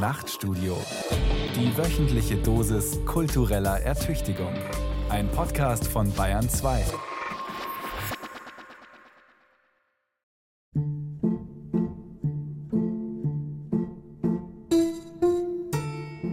[0.00, 0.78] Nachtstudio.
[1.54, 4.54] Die wöchentliche Dosis kultureller Ertüchtigung.
[5.10, 6.86] Ein Podcast von Bayern 2.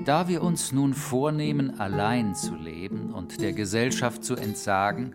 [0.05, 5.13] Da wir uns nun vornehmen, allein zu leben und der Gesellschaft zu entsagen,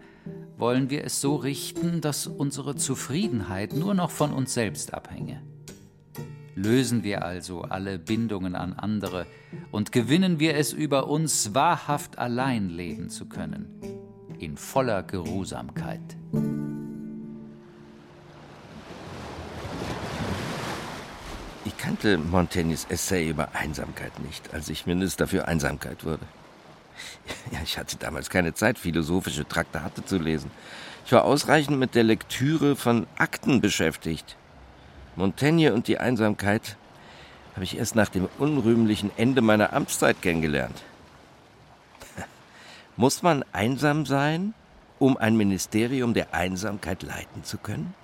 [0.58, 5.41] wollen wir es so richten, dass unsere Zufriedenheit nur noch von uns selbst abhänge.
[6.54, 9.26] Lösen wir also alle Bindungen an andere
[9.70, 13.80] und gewinnen wir es über uns, wahrhaft allein leben zu können,
[14.38, 16.00] in voller Geruhsamkeit.
[21.64, 26.26] Ich kannte Montaignes Essay über Einsamkeit nicht, als ich Minister für Einsamkeit wurde.
[27.50, 30.50] Ja, ich hatte damals keine Zeit, philosophische Traktate zu lesen.
[31.06, 34.36] Ich war ausreichend mit der Lektüre von Akten beschäftigt.
[35.16, 36.76] Montaigne und die Einsamkeit
[37.54, 40.82] habe ich erst nach dem unrühmlichen Ende meiner Amtszeit kennengelernt.
[42.96, 44.54] Muss man einsam sein,
[44.98, 47.94] um ein Ministerium der Einsamkeit leiten zu können?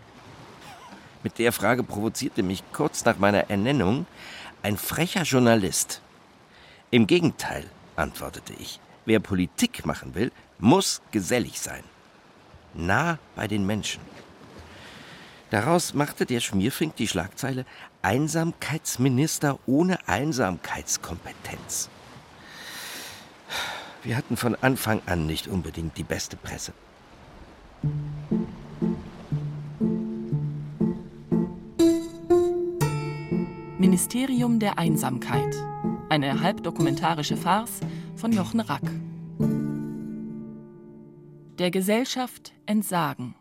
[1.23, 4.06] Mit der Frage provozierte mich kurz nach meiner Ernennung
[4.62, 6.03] ein frecher Journalist.
[6.91, 7.65] Im Gegenteil,
[7.97, 11.84] antwortete ich, wer Politik machen will, muss gesellig sein.
[12.75, 14.00] Nah bei den Menschen.
[15.51, 17.65] Daraus machte der Schmierfink die Schlagzeile
[18.03, 21.89] Einsamkeitsminister ohne Einsamkeitskompetenz.
[24.03, 26.73] Wir hatten von Anfang an nicht unbedingt die beste Presse.
[33.79, 35.55] Ministerium der Einsamkeit.
[36.09, 37.81] Eine halbdokumentarische Farce
[38.17, 38.83] von Jochen Rack.
[41.59, 43.35] Der Gesellschaft entsagen.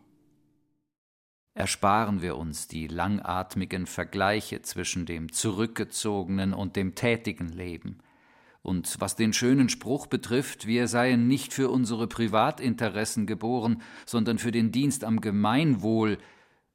[1.58, 7.98] Ersparen wir uns die langatmigen Vergleiche zwischen dem zurückgezogenen und dem tätigen Leben.
[8.62, 14.52] Und was den schönen Spruch betrifft, wir seien nicht für unsere Privatinteressen geboren, sondern für
[14.52, 16.18] den Dienst am Gemeinwohl,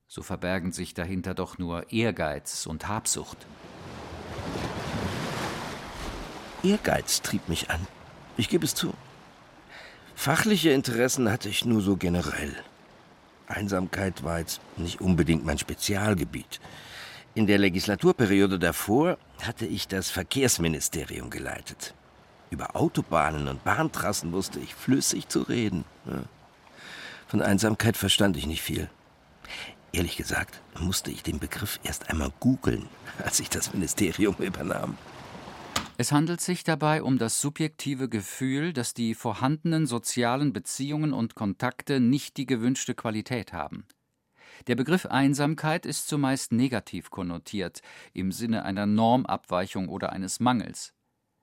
[0.09, 3.38] so verbergen sich dahinter doch nur Ehrgeiz und Habsucht.
[6.62, 7.88] Ehrgeiz trieb mich an.
[8.36, 8.94] Ich gebe es zu.
[10.13, 12.53] Fachliche Interessen hatte ich nur so generell.
[13.53, 16.59] Einsamkeit war jetzt nicht unbedingt mein Spezialgebiet.
[17.36, 21.94] In der Legislaturperiode davor hatte ich das Verkehrsministerium geleitet.
[22.52, 25.86] Über Autobahnen und Bahntrassen wusste ich flüssig zu reden.
[27.28, 28.90] Von Einsamkeit verstand ich nicht viel.
[29.92, 32.88] Ehrlich gesagt musste ich den Begriff erst einmal googeln,
[33.24, 34.97] als ich das Ministerium übernahm.
[35.96, 42.00] Es handelt sich dabei um das subjektive Gefühl, dass die vorhandenen sozialen Beziehungen und Kontakte
[42.00, 43.86] nicht die gewünschte Qualität haben.
[44.68, 47.81] Der Begriff Einsamkeit ist zumeist negativ konnotiert,
[48.14, 50.94] im Sinne einer Normabweichung oder eines Mangels.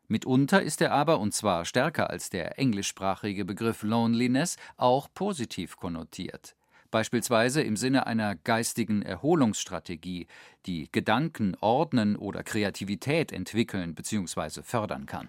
[0.08, 6.56] Mitunter ist er aber, und zwar stärker als der englischsprachige Begriff Loneliness, auch positiv konnotiert
[6.90, 10.26] beispielsweise im Sinne einer geistigen Erholungsstrategie,
[10.66, 14.62] die Gedanken ordnen oder Kreativität entwickeln bzw.
[14.62, 15.28] fördern kann.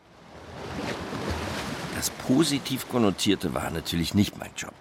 [1.95, 4.73] Das positiv konnotierte war natürlich nicht mein Job,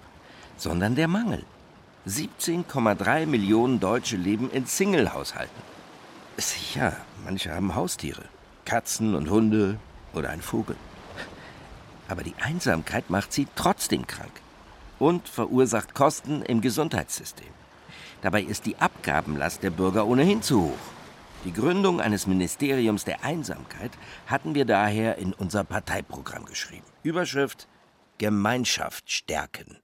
[0.57, 1.45] sondern der Mangel.
[2.07, 5.63] 17,3 Millionen Deutsche leben in Singlehaushalten.
[6.39, 8.25] Sicher, manche haben Haustiere,
[8.65, 9.79] Katzen und Hunde
[10.15, 10.77] oder einen Vogel.
[12.09, 14.33] Aber die Einsamkeit macht sie trotzdem krank
[15.01, 17.49] und verursacht Kosten im Gesundheitssystem.
[18.23, 20.79] Dabei ist die Abgabenlast der Bürger ohnehin zu hoch.
[21.45, 23.93] Die Gründung eines Ministeriums der Einsamkeit
[24.27, 26.85] hatten wir daher in unser Parteiprogramm geschrieben.
[27.03, 27.67] Überschrift
[28.19, 29.79] Gemeinschaft stärken.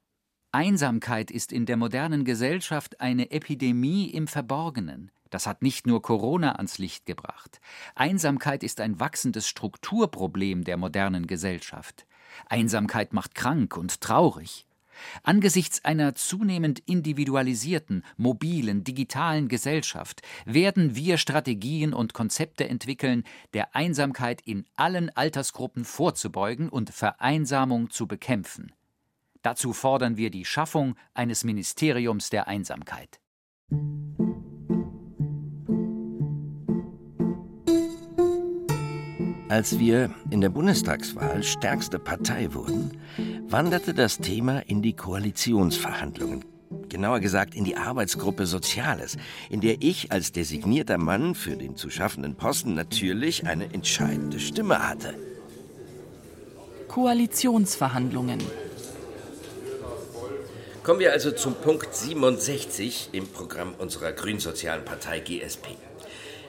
[0.52, 5.10] Einsamkeit ist in der modernen Gesellschaft eine Epidemie im Verborgenen.
[5.30, 7.60] Das hat nicht nur Corona ans Licht gebracht.
[7.94, 12.06] Einsamkeit ist ein wachsendes Strukturproblem der modernen Gesellschaft.
[12.48, 14.65] Einsamkeit macht krank und traurig.
[15.22, 23.24] Angesichts einer zunehmend individualisierten, mobilen, digitalen Gesellschaft werden wir Strategien und Konzepte entwickeln,
[23.54, 28.72] der Einsamkeit in allen Altersgruppen vorzubeugen und Vereinsamung zu bekämpfen.
[29.42, 33.20] Dazu fordern wir die Schaffung eines Ministeriums der Einsamkeit.
[39.48, 43.00] Als wir in der Bundestagswahl stärkste Partei wurden,
[43.48, 46.44] wanderte das Thema in die Koalitionsverhandlungen.
[46.88, 49.16] Genauer gesagt in die Arbeitsgruppe Soziales,
[49.50, 54.88] in der ich als designierter Mann für den zu schaffenden Posten natürlich eine entscheidende Stimme
[54.88, 55.14] hatte.
[56.88, 58.40] Koalitionsverhandlungen.
[60.82, 65.68] Kommen wir also zum Punkt 67 im Programm unserer grünsozialen Partei GSP.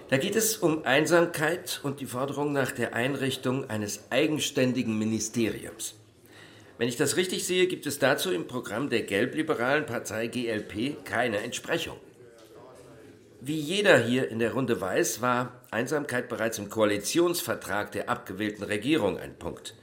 [0.09, 5.95] Da geht es um Einsamkeit und die Forderung nach der Einrichtung eines eigenständigen Ministeriums.
[6.77, 11.39] Wenn ich das richtig sehe, gibt es dazu im Programm der gelbliberalen Partei GLP keine
[11.39, 11.97] Entsprechung.
[13.41, 19.17] Wie jeder hier in der Runde weiß, war Einsamkeit bereits im Koalitionsvertrag der abgewählten Regierung
[19.17, 19.75] ein Punkt.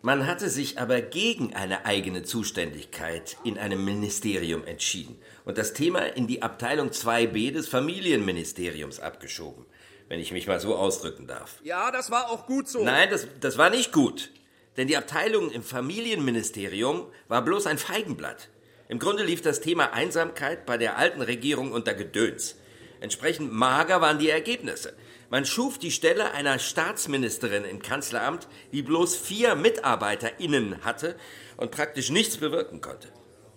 [0.00, 6.00] Man hatte sich aber gegen eine eigene Zuständigkeit in einem Ministerium entschieden und das Thema
[6.00, 9.66] in die Abteilung 2b des Familienministeriums abgeschoben,
[10.08, 11.58] wenn ich mich mal so ausdrücken darf.
[11.64, 12.84] Ja, das war auch gut so.
[12.84, 14.30] Nein, das, das war nicht gut.
[14.78, 18.48] Denn die Abteilung im Familienministerium war bloß ein Feigenblatt.
[18.88, 22.54] Im Grunde lief das Thema Einsamkeit bei der alten Regierung unter Gedöns.
[23.00, 24.96] Entsprechend mager waren die Ergebnisse.
[25.30, 31.16] Man schuf die Stelle einer Staatsministerin im Kanzleramt, die bloß vier MitarbeiterInnen hatte
[31.56, 33.08] und praktisch nichts bewirken konnte.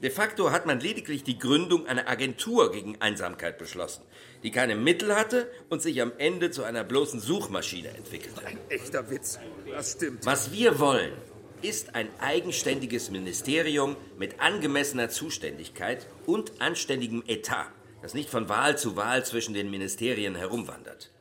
[0.01, 4.01] De facto hat man lediglich die Gründung einer Agentur gegen Einsamkeit beschlossen,
[4.43, 8.45] die keine Mittel hatte und sich am Ende zu einer bloßen Suchmaschine entwickelte.
[8.45, 9.39] Ein echter Witz,
[9.69, 10.25] das stimmt.
[10.25, 11.13] Was wir wollen,
[11.61, 17.71] ist ein eigenständiges Ministerium mit angemessener Zuständigkeit und anständigem Etat
[18.01, 21.11] das nicht von Wahl zu Wahl zwischen den Ministerien herumwandert.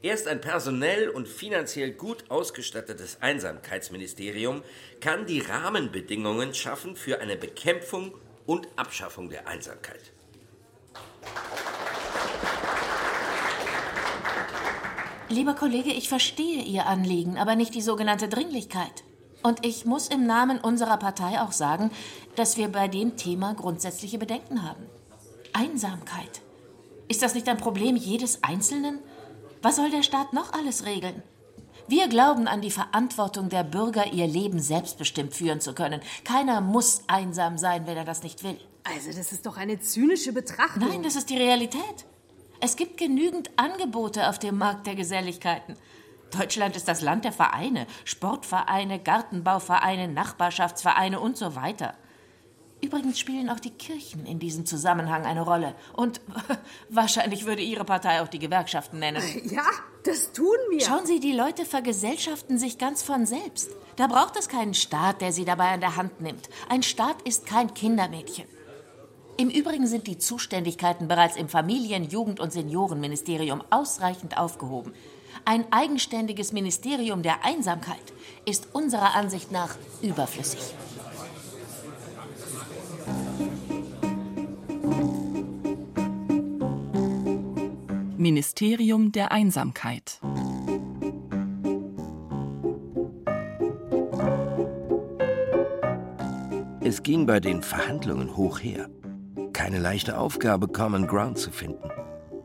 [0.00, 4.62] Erst ein personell und finanziell gut ausgestattetes Einsamkeitsministerium
[5.00, 8.14] kann die Rahmenbedingungen schaffen für eine Bekämpfung
[8.46, 10.12] und Abschaffung der Einsamkeit.
[15.28, 19.04] Lieber Kollege, ich verstehe Ihr Anliegen, aber nicht die sogenannte Dringlichkeit.
[19.42, 21.90] Und ich muss im Namen unserer Partei auch sagen,
[22.36, 24.86] dass wir bei dem Thema grundsätzliche Bedenken haben.
[25.52, 26.40] Einsamkeit.
[27.08, 29.00] Ist das nicht ein Problem jedes Einzelnen?
[29.62, 31.22] Was soll der Staat noch alles regeln?
[31.88, 36.00] Wir glauben an die Verantwortung der Bürger, ihr Leben selbstbestimmt führen zu können.
[36.24, 38.58] Keiner muss einsam sein, wenn er das nicht will.
[38.84, 40.86] Also, das ist doch eine zynische Betrachtung.
[40.86, 42.04] Nein, das ist die Realität.
[42.60, 45.76] Es gibt genügend Angebote auf dem Markt der Geselligkeiten.
[46.30, 51.94] Deutschland ist das Land der Vereine, Sportvereine, Gartenbauvereine, Nachbarschaftsvereine und so weiter.
[52.80, 55.74] Übrigens spielen auch die Kirchen in diesem Zusammenhang eine Rolle.
[55.94, 56.20] Und
[56.88, 59.22] wahrscheinlich würde Ihre Partei auch die Gewerkschaften nennen.
[59.50, 59.64] Ja,
[60.04, 60.80] das tun wir.
[60.80, 63.70] Schauen Sie, die Leute vergesellschaften sich ganz von selbst.
[63.96, 66.48] Da braucht es keinen Staat, der sie dabei an der Hand nimmt.
[66.68, 68.46] Ein Staat ist kein Kindermädchen.
[69.38, 74.92] Im Übrigen sind die Zuständigkeiten bereits im Familien-, Jugend- und Seniorenministerium ausreichend aufgehoben.
[75.44, 77.96] Ein eigenständiges Ministerium der Einsamkeit
[78.44, 80.74] ist unserer Ansicht nach überflüssig.
[88.18, 90.20] Ministerium der Einsamkeit.
[96.80, 98.88] Es ging bei den Verhandlungen hoch her.
[99.52, 101.90] Keine leichte Aufgabe, Common Ground zu finden.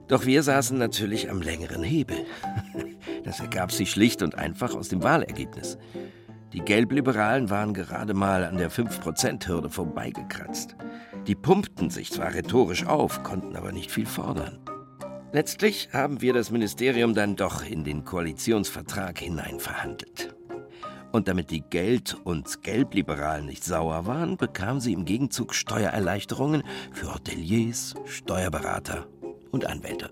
[0.07, 2.17] Doch wir saßen natürlich am längeren Hebel.
[3.23, 5.77] Das ergab sich schlicht und einfach aus dem Wahlergebnis.
[6.51, 10.75] Die Gelbliberalen waren gerade mal an der 5%-Hürde vorbeigekratzt.
[11.25, 14.59] Die pumpten sich zwar rhetorisch auf, konnten aber nicht viel fordern.
[15.33, 20.35] Letztlich haben wir das Ministerium dann doch in den Koalitionsvertrag hinein verhandelt.
[21.11, 27.15] Und damit die Geld- und Gelbliberalen nicht sauer waren, bekamen sie im Gegenzug Steuererleichterungen für
[27.15, 29.07] Hoteliers, Steuerberater
[29.49, 30.11] und Anwälte.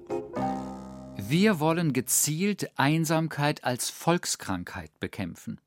[1.18, 5.62] Wir wollen gezielt Einsamkeit als Volkskrankheit bekämpfen.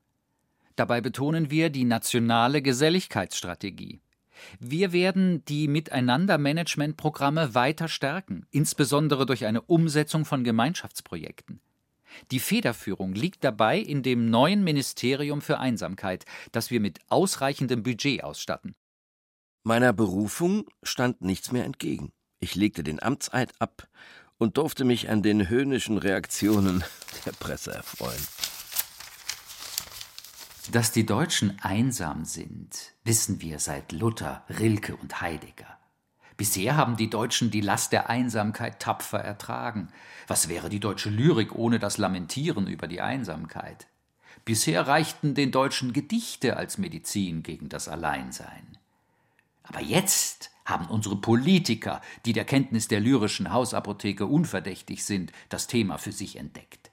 [0.74, 4.00] Dabei betonen wir die nationale Geselligkeitsstrategie.
[4.60, 11.60] Wir werden die Miteinander-Management-Programme weiter stärken, insbesondere durch eine Umsetzung von Gemeinschaftsprojekten.
[12.30, 18.22] Die Federführung liegt dabei in dem neuen Ministerium für Einsamkeit, das wir mit ausreichendem Budget
[18.22, 18.74] ausstatten.
[19.64, 22.12] Meiner Berufung stand nichts mehr entgegen.
[22.38, 23.88] Ich legte den Amtseid ab
[24.38, 26.84] und durfte mich an den höhnischen Reaktionen
[27.26, 28.20] der Presse erfreuen.
[30.72, 35.78] Dass die Deutschen einsam sind, wissen wir seit Luther, Rilke und Heidegger.
[36.38, 39.88] Bisher haben die Deutschen die Last der Einsamkeit tapfer ertragen.
[40.26, 43.86] Was wäre die deutsche Lyrik ohne das Lamentieren über die Einsamkeit?
[44.46, 48.78] Bisher reichten den Deutschen Gedichte als Medizin gegen das Alleinsein.
[49.64, 55.98] Aber jetzt haben unsere Politiker, die der Kenntnis der lyrischen Hausapotheke unverdächtig sind, das Thema
[55.98, 56.83] für sich entdeckt.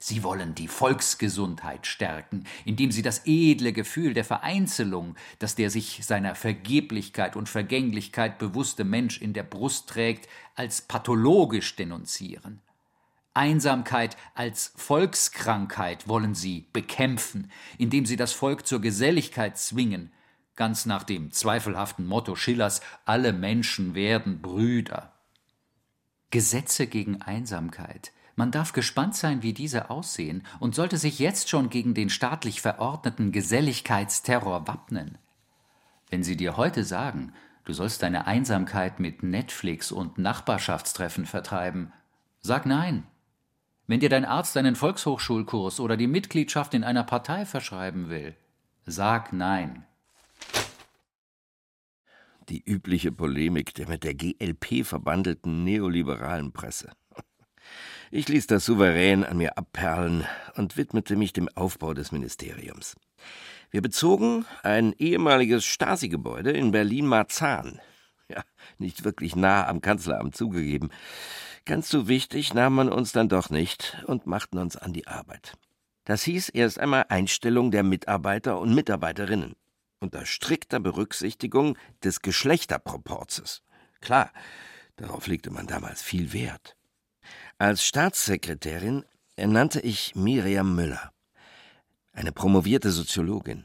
[0.00, 6.06] Sie wollen die Volksgesundheit stärken, indem sie das edle Gefühl der Vereinzelung, das der sich
[6.06, 12.60] seiner Vergeblichkeit und Vergänglichkeit bewusste Mensch in der Brust trägt, als pathologisch denunzieren.
[13.34, 20.12] Einsamkeit als Volkskrankheit wollen sie bekämpfen, indem sie das Volk zur Geselligkeit zwingen,
[20.54, 25.12] ganz nach dem zweifelhaften Motto Schillers Alle Menschen werden Brüder.
[26.30, 31.70] Gesetze gegen Einsamkeit Man darf gespannt sein, wie diese aussehen und sollte sich jetzt schon
[31.70, 35.18] gegen den staatlich verordneten Geselligkeitsterror wappnen.
[36.08, 37.32] Wenn sie dir heute sagen,
[37.64, 41.92] du sollst deine Einsamkeit mit Netflix und Nachbarschaftstreffen vertreiben,
[42.38, 43.08] sag nein.
[43.88, 48.36] Wenn dir dein Arzt einen Volkshochschulkurs oder die Mitgliedschaft in einer Partei verschreiben will,
[48.86, 49.84] sag nein.
[52.48, 56.92] Die übliche Polemik der mit der GLP verbandelten neoliberalen Presse.
[58.10, 60.24] Ich ließ das souverän an mir abperlen
[60.56, 62.96] und widmete mich dem Aufbau des Ministeriums.
[63.70, 67.80] Wir bezogen ein ehemaliges Stasi-Gebäude in Berlin-Marzahn.
[68.30, 68.42] Ja,
[68.78, 70.90] nicht wirklich nah am Kanzleramt zugegeben.
[71.64, 75.54] Ganz so wichtig nahm man uns dann doch nicht und machten uns an die Arbeit.
[76.04, 79.54] Das hieß erst einmal Einstellung der Mitarbeiter und Mitarbeiterinnen
[80.00, 83.62] unter strikter Berücksichtigung des Geschlechterproporzes.
[84.00, 84.32] Klar,
[84.96, 86.77] darauf legte man damals viel Wert.
[87.60, 91.10] Als Staatssekretärin ernannte ich Miriam Müller,
[92.12, 93.64] eine promovierte Soziologin,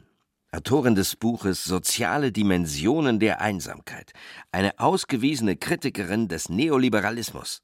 [0.50, 4.12] Autorin des Buches Soziale Dimensionen der Einsamkeit,
[4.50, 7.62] eine ausgewiesene Kritikerin des Neoliberalismus.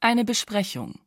[0.00, 0.98] Eine Besprechung.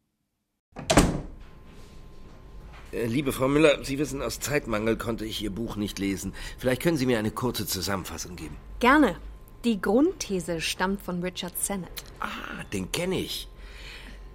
[2.92, 6.36] Äh, liebe Frau Müller, Sie wissen, aus Zeitmangel konnte ich Ihr Buch nicht lesen.
[6.60, 8.56] Vielleicht können Sie mir eine kurze Zusammenfassung geben.
[8.80, 9.16] Gerne.
[9.64, 12.04] Die Grundthese stammt von Richard Sennett.
[12.20, 13.48] Ah, den kenne ich.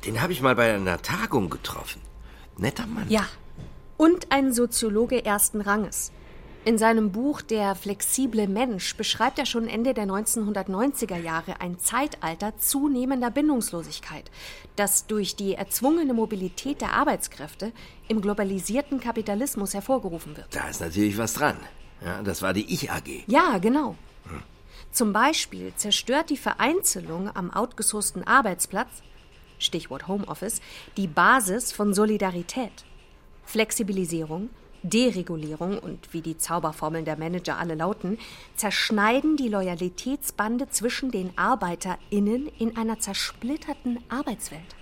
[0.05, 2.01] Den habe ich mal bei einer Tagung getroffen.
[2.57, 3.09] Netter Mann.
[3.09, 3.27] Ja.
[3.97, 6.13] Und ein Soziologe ersten Ranges.
[6.65, 12.57] In seinem Buch Der flexible Mensch beschreibt er schon Ende der 1990er Jahre ein Zeitalter
[12.59, 14.31] zunehmender Bindungslosigkeit,
[14.77, 17.73] das durch die erzwungene Mobilität der Arbeitskräfte
[18.09, 20.55] im globalisierten Kapitalismus hervorgerufen wird.
[20.55, 21.57] Da ist natürlich was dran.
[22.05, 23.25] Ja, das war die Ich-AG.
[23.27, 23.97] Ja, genau.
[24.97, 28.89] Zum Beispiel zerstört die Vereinzelung am outgesourcten Arbeitsplatz,
[29.59, 30.63] Stichwort Homeoffice,
[30.97, 32.73] die Basis von Solidarität.
[33.45, 34.49] Flexibilisierung,
[34.83, 38.17] Deregulierung und wie die Zauberformeln der Manager alle lauten,
[38.55, 44.77] zerschneiden die Loyalitätsbande zwischen den ArbeiterInnen in einer zersplitterten Arbeitswelt.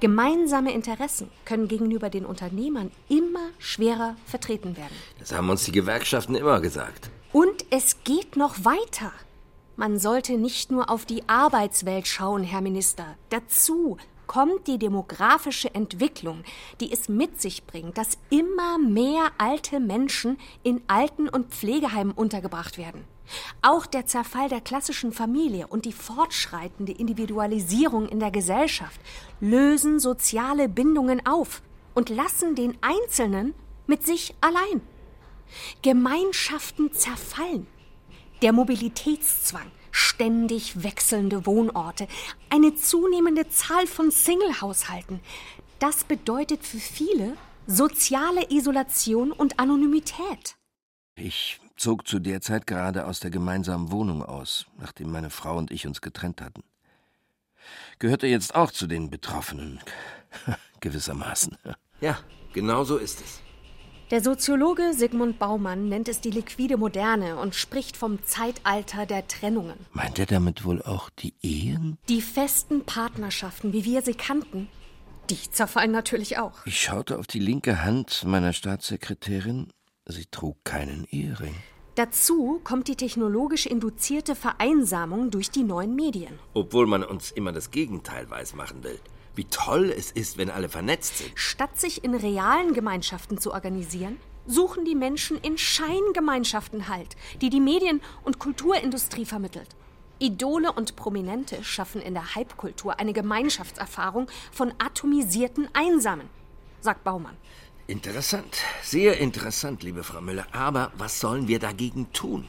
[0.00, 4.96] Gemeinsame Interessen können gegenüber den Unternehmern immer schwerer vertreten werden.
[5.18, 7.10] Das haben uns die Gewerkschaften immer gesagt.
[7.34, 9.12] Und es geht noch weiter.
[9.78, 13.16] Man sollte nicht nur auf die Arbeitswelt schauen, Herr Minister.
[13.28, 16.44] Dazu kommt die demografische Entwicklung,
[16.80, 22.78] die es mit sich bringt, dass immer mehr alte Menschen in Alten- und Pflegeheimen untergebracht
[22.78, 23.04] werden.
[23.60, 28.98] Auch der Zerfall der klassischen Familie und die fortschreitende Individualisierung in der Gesellschaft
[29.40, 31.60] lösen soziale Bindungen auf
[31.94, 33.54] und lassen den Einzelnen
[33.86, 34.80] mit sich allein.
[35.82, 37.66] Gemeinschaften zerfallen.
[38.42, 42.06] Der Mobilitätszwang, ständig wechselnde Wohnorte,
[42.50, 45.20] eine zunehmende Zahl von Single-Haushalten.
[45.78, 47.34] Das bedeutet für viele
[47.66, 50.56] soziale Isolation und Anonymität.
[51.14, 55.70] Ich zog zu der Zeit gerade aus der gemeinsamen Wohnung aus, nachdem meine Frau und
[55.70, 56.62] ich uns getrennt hatten.
[57.98, 59.80] Gehörte jetzt auch zu den Betroffenen,
[60.80, 61.56] gewissermaßen.
[62.02, 62.18] Ja,
[62.52, 63.40] genau so ist es.
[64.12, 69.74] Der Soziologe Sigmund Baumann nennt es die liquide Moderne und spricht vom Zeitalter der Trennungen.
[69.92, 71.98] Meint er damit wohl auch die Ehen?
[72.08, 74.68] Die festen Partnerschaften, wie wir sie kannten,
[75.28, 76.64] die zerfallen natürlich auch.
[76.66, 79.72] Ich schaute auf die linke Hand meiner Staatssekretärin.
[80.04, 81.56] Sie trug keinen Ehering.
[81.96, 86.38] Dazu kommt die technologisch induzierte Vereinsamung durch die neuen Medien.
[86.54, 89.00] Obwohl man uns immer das Gegenteil weismachen will
[89.36, 91.32] wie toll es ist, wenn alle vernetzt sind.
[91.34, 97.60] Statt sich in realen Gemeinschaften zu organisieren, suchen die Menschen in Scheingemeinschaften Halt, die die
[97.60, 99.68] Medien- und Kulturindustrie vermittelt.
[100.18, 106.28] Idole und Prominente schaffen in der Hype-Kultur eine Gemeinschaftserfahrung von atomisierten Einsamen,
[106.80, 107.36] sagt Baumann.
[107.86, 110.46] Interessant, sehr interessant, liebe Frau Müller.
[110.52, 112.46] Aber was sollen wir dagegen tun?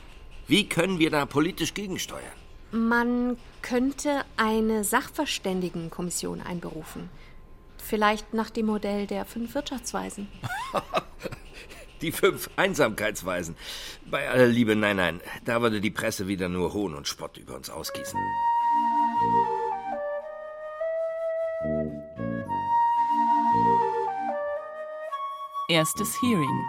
[0.47, 2.46] Wie können wir da politisch gegensteuern?
[2.71, 7.09] Man könnte eine Sachverständigenkommission einberufen.
[7.77, 10.27] Vielleicht nach dem Modell der fünf Wirtschaftsweisen.
[12.01, 13.55] die fünf Einsamkeitsweisen.
[14.05, 17.55] Bei aller Liebe, nein, nein, da würde die Presse wieder nur Hohn und Spott über
[17.55, 18.19] uns ausgießen.
[25.69, 26.65] Erstes Hearing.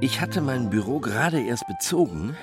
[0.00, 2.36] Ich hatte mein Büro gerade erst bezogen,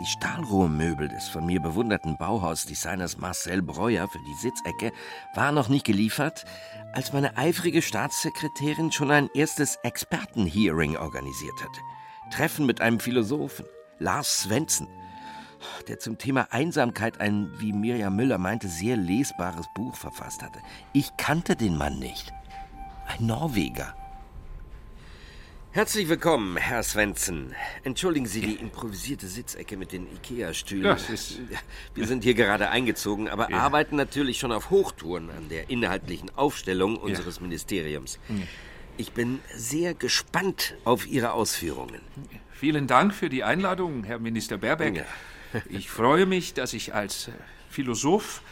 [0.00, 4.92] die Stahlrohrmöbel des von mir bewunderten Bauhausdesigners Marcel Breuer für die Sitzecke
[5.34, 6.44] waren noch nicht geliefert,
[6.92, 11.80] als meine eifrige Staatssekretärin schon ein erstes Expertenhearing organisiert hatte.
[12.30, 13.66] Treffen mit einem Philosophen,
[13.98, 14.88] Lars Svensson.
[15.88, 20.58] der zum Thema Einsamkeit ein, wie Mirjam Müller meinte, sehr lesbares Buch verfasst hatte.
[20.92, 22.32] Ich kannte den Mann nicht.
[23.06, 23.94] Ein Norweger.
[25.74, 27.52] Herzlich willkommen, Herr Svensson.
[27.82, 30.96] Entschuldigen Sie die improvisierte Sitzecke mit den Ikea-Stühlen.
[30.96, 31.40] Ist
[31.96, 33.58] Wir sind hier gerade eingezogen, aber Ja.
[33.58, 38.20] arbeiten natürlich schon auf Hochtouren an der inhaltlichen Aufstellung unseres Ministeriums.
[38.96, 42.00] Ich bin sehr gespannt auf Ihre Ausführungen.
[42.52, 44.98] Vielen Dank für die Einladung, Herr Minister Baerbeck.
[44.98, 45.04] Ja.
[45.68, 47.30] Ich freue mich, dass ich als
[47.68, 48.42] Philosoph,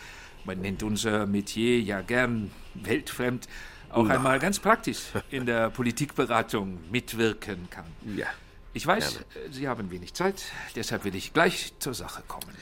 [0.45, 3.49] man nennt unser Metier ja gern weltfremd,
[3.93, 4.15] auch Na.
[4.15, 4.99] einmal ganz praktisch
[5.31, 7.85] in der Politikberatung mitwirken kann.
[8.17, 8.27] Ja.
[8.75, 9.47] Ich weiß, Gerne.
[9.47, 10.43] äh, Sie haben wenig Zeit,
[10.75, 12.55] deshalb will ich gleich zur Sache kommen.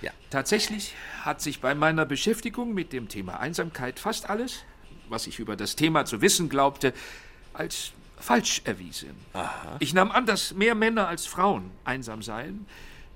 [0.00, 0.12] Ja.
[0.30, 4.64] Tatsächlich hat sich bei meiner Beschäftigung mit dem Thema Einsamkeit fast alles,
[5.08, 6.94] was ich über das Thema zu wissen glaubte,
[7.52, 9.10] als falsch erwiesen.
[9.78, 12.66] Ich nahm an, dass mehr Männer als Frauen einsam seien.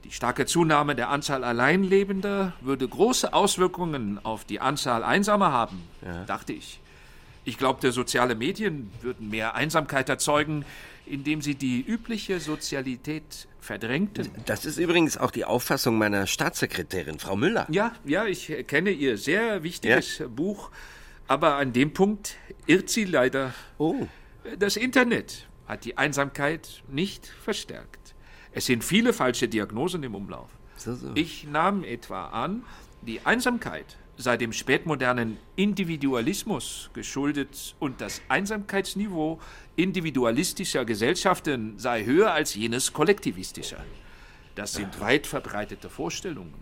[0.04, 5.82] Die starke Zunahme der Anzahl Alleinlebender würde große Auswirkungen auf die Anzahl Einsamer haben,
[6.26, 6.80] dachte ich.
[7.44, 10.64] Ich glaubte, soziale Medien würden mehr Einsamkeit erzeugen,
[11.06, 14.30] indem sie die übliche Sozialität verdrängten.
[14.46, 17.66] Das ist übrigens auch die Auffassung meiner Staatssekretärin, Frau Müller.
[17.70, 20.70] Ja, ja, ich kenne Ihr sehr wichtiges Buch,
[21.26, 23.54] aber an dem Punkt irrt sie leider.
[23.78, 24.06] Oh.
[24.58, 28.14] Das Internet hat die Einsamkeit nicht verstärkt.
[28.52, 30.50] Es sind viele falsche Diagnosen im Umlauf.
[30.76, 31.10] So, so.
[31.14, 32.64] Ich nahm etwa an,
[33.02, 39.40] die Einsamkeit sei dem spätmodernen Individualismus geschuldet und das Einsamkeitsniveau
[39.76, 43.82] individualistischer Gesellschaften sei höher als jenes kollektivistischer.
[44.54, 46.54] Das sind weit verbreitete Vorstellungen.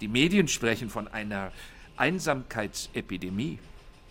[0.00, 1.52] Die Medien sprechen von einer
[1.96, 3.58] Einsamkeitsepidemie.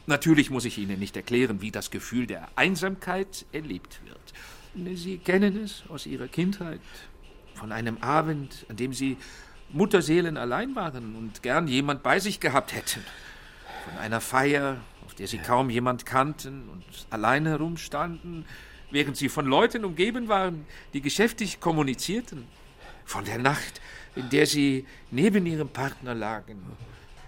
[0.05, 4.97] Natürlich muss ich Ihnen nicht erklären, wie das Gefühl der Einsamkeit erlebt wird.
[4.97, 6.79] Sie kennen es aus Ihrer Kindheit,
[7.55, 9.17] von einem Abend, an dem Sie
[9.69, 13.03] Mutterseelen allein waren und gern jemand bei sich gehabt hätten.
[13.85, 18.45] Von einer Feier, auf der Sie kaum jemand kannten und allein herumstanden,
[18.91, 22.45] während Sie von Leuten umgeben waren, die geschäftig kommunizierten.
[23.05, 23.81] Von der Nacht,
[24.15, 26.61] in der Sie neben Ihrem Partner lagen,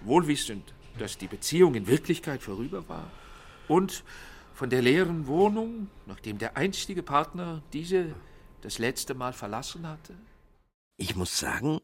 [0.01, 3.09] wohlwissend, dass die Beziehung in Wirklichkeit vorüber war.
[3.67, 4.03] Und
[4.53, 8.13] von der leeren Wohnung, nachdem der einstige Partner diese
[8.61, 10.15] das letzte Mal verlassen hatte.
[10.97, 11.79] Ich muss sagen,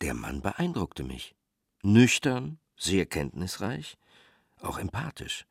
[0.00, 1.34] der Mann beeindruckte mich.
[1.82, 3.96] Nüchtern, sehr kenntnisreich,
[4.60, 5.46] auch empathisch.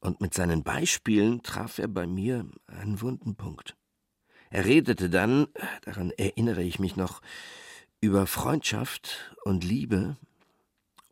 [0.00, 3.76] Und mit seinen Beispielen traf er bei mir einen wunden Punkt.
[4.50, 5.46] Er redete dann,
[5.82, 7.20] daran erinnere ich mich noch,
[8.00, 10.16] über Freundschaft und Liebe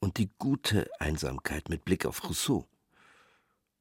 [0.01, 2.67] und die gute Einsamkeit mit Blick auf Rousseau.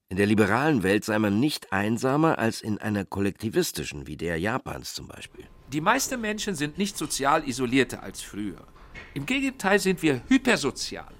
[0.09, 4.93] In der liberalen Welt sei man nicht einsamer als in einer kollektivistischen, wie der Japans
[4.93, 5.45] zum Beispiel.
[5.73, 8.65] Die meisten Menschen sind nicht sozial isolierter als früher.
[9.17, 11.11] Im Gegenteil sind wir hypersozial.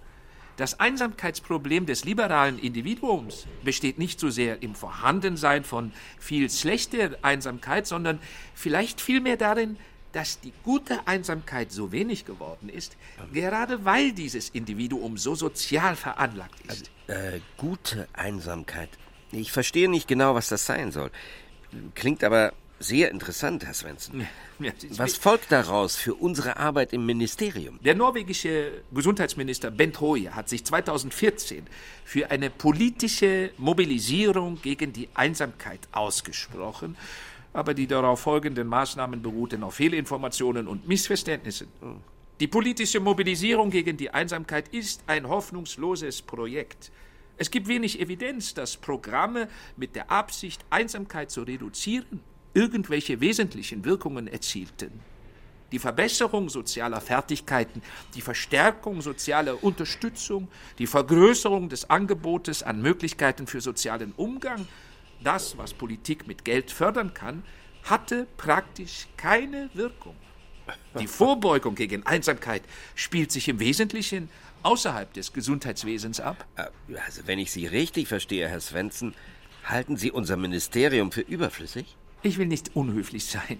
[0.55, 7.87] Das Einsamkeitsproblem des liberalen Individuums besteht nicht so sehr im Vorhandensein von viel schlechter Einsamkeit,
[7.87, 8.19] sondern
[8.53, 9.77] vielleicht vielmehr darin,
[10.11, 12.97] dass die gute Einsamkeit so wenig geworden ist,
[13.33, 16.91] gerade weil dieses Individuum so sozial veranlagt ist.
[17.07, 18.89] Äh, gute Einsamkeit.
[19.31, 21.09] Ich verstehe nicht genau, was das sein soll.
[21.95, 24.27] Klingt aber sehr interessant, Herr Svensson.
[24.91, 27.79] Was folgt daraus für unsere Arbeit im Ministerium?
[27.83, 31.65] Der norwegische Gesundheitsminister Bent Høie hat sich 2014
[32.05, 36.95] für eine politische Mobilisierung gegen die Einsamkeit ausgesprochen,
[37.53, 41.67] aber die darauf folgenden Maßnahmen beruhten auf Fehlinformationen und Missverständnissen.
[42.39, 46.91] Die politische Mobilisierung gegen die Einsamkeit ist ein hoffnungsloses Projekt.
[47.37, 52.21] Es gibt wenig Evidenz, dass Programme mit der Absicht, Einsamkeit zu reduzieren,
[52.57, 54.91] irgendwelche wesentlichen Wirkungen erzielten.
[55.71, 57.83] Die Verbesserung sozialer Fertigkeiten,
[58.15, 60.47] die Verstärkung sozialer Unterstützung,
[60.79, 64.67] die Vergrößerung des Angebotes an Möglichkeiten für sozialen Umgang,
[65.23, 67.43] das, was Politik mit Geld fördern kann,
[67.83, 70.15] hatte praktisch keine Wirkung.
[70.99, 72.63] Die Vorbeugung gegen Einsamkeit
[72.95, 74.29] spielt sich im Wesentlichen
[74.63, 76.45] außerhalb des Gesundheitswesens ab.
[76.55, 76.65] Äh,
[77.05, 79.13] Also, wenn ich Sie richtig verstehe, Herr Svensson,
[79.63, 81.97] halten Sie unser Ministerium für überflüssig?
[82.23, 83.59] Ich will nicht unhöflich sein,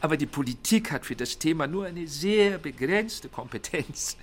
[0.00, 4.16] aber die Politik hat für das Thema nur eine sehr begrenzte Kompetenz.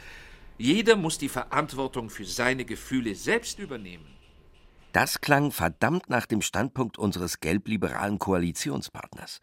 [0.57, 4.05] Jeder muss die Verantwortung für seine Gefühle selbst übernehmen.
[4.91, 9.41] Das klang verdammt nach dem Standpunkt unseres gelbliberalen Koalitionspartners.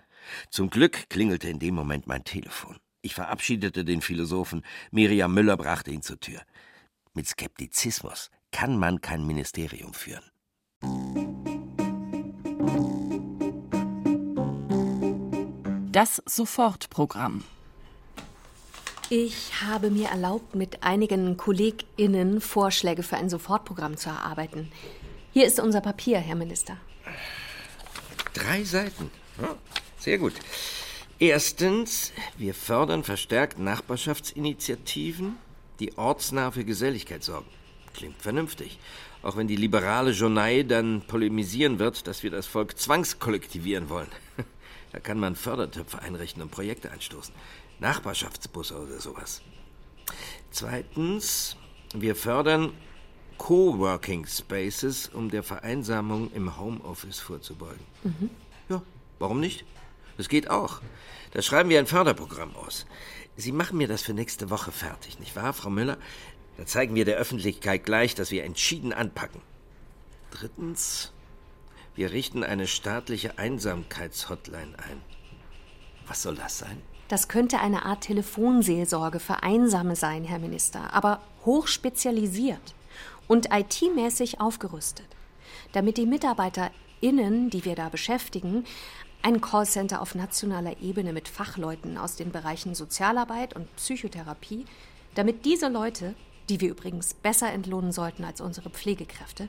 [0.51, 2.79] Zum Glück klingelte in dem Moment mein Telefon.
[3.03, 6.41] Ich verabschiedete den Philosophen, Miriam Müller brachte ihn zur Tür.
[7.13, 10.25] Mit Skeptizismus kann man kein Ministerium führen.
[15.95, 17.45] Das Sofortprogramm.
[19.11, 24.73] Ich habe mir erlaubt, mit einigen KollegInnen Vorschläge für ein Sofortprogramm zu erarbeiten.
[25.33, 26.79] Hier ist unser Papier, Herr Minister.
[28.33, 29.09] Drei Seiten.
[29.41, 29.55] Ja,
[29.97, 30.33] sehr gut.
[31.21, 35.37] Erstens, wir fördern verstärkt Nachbarschaftsinitiativen,
[35.79, 37.47] die ortsnah für Geselligkeit sorgen.
[37.95, 38.81] Klingt vernünftig.
[39.23, 44.09] Auch wenn die liberale Journei dann polemisieren wird, dass wir das Volk zwangskollektivieren wollen.
[44.95, 47.35] Da kann man Fördertöpfe einrichten und Projekte anstoßen.
[47.81, 49.43] Nachbarschaftsbusse oder sowas.
[50.53, 51.57] Zweitens,
[51.93, 52.73] wir fördern
[53.37, 57.85] Coworking Spaces, um der Vereinsamung im Homeoffice vorzubeugen.
[58.05, 58.31] Mhm.
[58.69, 58.83] Ja,
[59.19, 59.65] warum nicht?
[60.17, 60.81] Das geht auch.
[61.33, 62.87] Da schreiben wir ein Förderprogramm aus.
[63.37, 65.99] Sie machen mir das für nächste Woche fertig, nicht wahr, Frau Müller?
[66.57, 69.41] Da zeigen wir der Öffentlichkeit gleich, dass wir entschieden anpacken.
[70.31, 71.13] Drittens,
[71.95, 75.03] wir richten eine staatliche Einsamkeitshotline ein.
[76.07, 76.83] Was soll das sein?
[77.09, 82.75] Das könnte eine Art Telefonseelsorge für Einsame sein, Herr Minister, aber hochspezialisiert
[83.29, 85.07] und IT-mäßig aufgerüstet,
[85.73, 88.65] damit die MitarbeiterInnen, die wir da beschäftigen,
[89.23, 94.67] ein Callcenter auf nationaler Ebene mit Fachleuten aus den Bereichen Sozialarbeit und Psychotherapie,
[95.15, 96.15] damit diese Leute
[96.49, 99.49] die wir übrigens besser entlohnen sollten als unsere Pflegekräfte,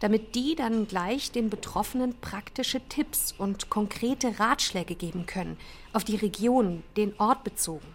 [0.00, 5.56] damit die dann gleich den Betroffenen praktische Tipps und konkrete Ratschläge geben können,
[5.92, 7.86] auf die Region, den Ort bezogen.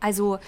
[0.00, 0.38] Also,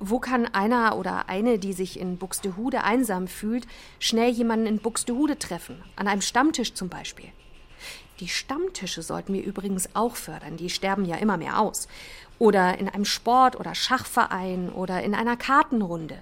[0.00, 3.66] wo kann einer oder eine, die sich in Buxtehude einsam fühlt,
[3.98, 7.30] schnell jemanden in Buxtehude treffen, an einem Stammtisch zum Beispiel?
[8.20, 11.88] Die Stammtische sollten wir übrigens auch fördern, die sterben ja immer mehr aus.
[12.38, 16.18] Oder in einem Sport- oder Schachverein oder in einer Kartenrunde.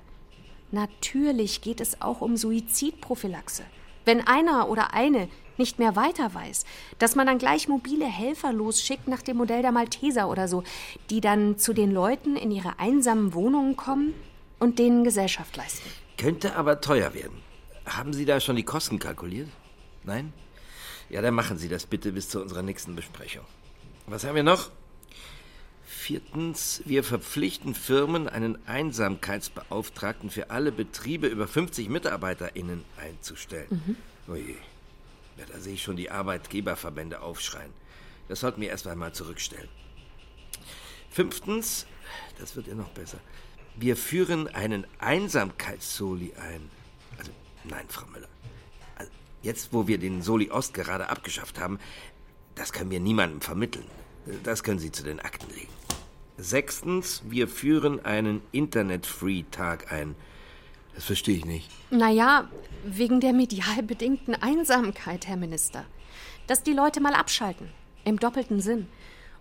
[0.72, 3.62] Natürlich geht es auch um Suizidprophylaxe.
[4.06, 6.64] Wenn einer oder eine nicht mehr weiter weiß,
[6.98, 10.62] dass man dann gleich mobile Helfer losschickt nach dem Modell der Malteser oder so,
[11.10, 14.14] die dann zu den Leuten in ihre einsamen Wohnungen kommen
[14.60, 15.90] und denen Gesellschaft leisten.
[16.18, 17.42] Könnte aber teuer werden.
[17.84, 19.48] Haben Sie da schon die Kosten kalkuliert?
[20.04, 20.32] Nein?
[21.08, 23.44] Ja, dann machen Sie das bitte bis zu unserer nächsten Besprechung.
[24.06, 24.70] Was haben wir noch?
[26.06, 33.66] Viertens, wir verpflichten Firmen, einen Einsamkeitsbeauftragten für alle Betriebe über 50 MitarbeiterInnen einzustellen.
[33.70, 34.32] Mhm.
[34.32, 34.54] Oje.
[35.36, 37.72] Ja, da sehe ich schon die Arbeitgeberverbände aufschreien.
[38.28, 39.68] Das sollten wir erst einmal zurückstellen.
[41.10, 41.86] Fünftens,
[42.38, 43.18] das wird ja noch besser.
[43.74, 46.70] Wir führen einen Einsamkeitssoli ein.
[47.18, 47.32] Also,
[47.64, 48.28] nein, Frau Müller.
[48.94, 49.10] Also,
[49.42, 51.80] jetzt, wo wir den Soli Ost gerade abgeschafft haben,
[52.54, 53.86] das können wir niemandem vermitteln.
[54.42, 55.72] Das können Sie zu den Akten legen.
[56.38, 60.14] Sechstens, wir führen einen Internet-Free-Tag ein.
[60.94, 61.70] Das verstehe ich nicht.
[61.90, 62.48] Naja,
[62.84, 65.84] wegen der medial bedingten Einsamkeit, Herr Minister.
[66.46, 67.68] Dass die Leute mal abschalten.
[68.04, 68.86] Im doppelten Sinn.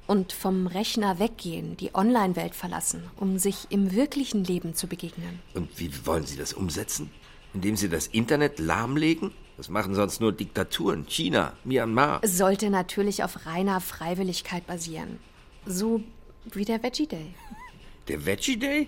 [0.08, 5.40] Und vom Rechner weggehen, die Online-Welt verlassen, um sich im wirklichen Leben zu begegnen.
[5.54, 7.10] Und wie wollen Sie das umsetzen?
[7.54, 9.32] Indem Sie das Internet lahmlegen?
[9.58, 11.06] Das machen sonst nur Diktaturen.
[11.08, 12.20] China, Myanmar.
[12.24, 15.20] Es sollte natürlich auf reiner Freiwilligkeit basieren.
[15.66, 16.04] So
[16.52, 17.34] wie der Veggie Day.
[18.08, 18.88] Der Veggie Day?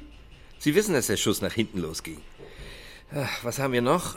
[0.60, 2.22] Sie wissen, dass der Schuss nach hinten losging.
[3.12, 4.16] Ach, was haben wir noch?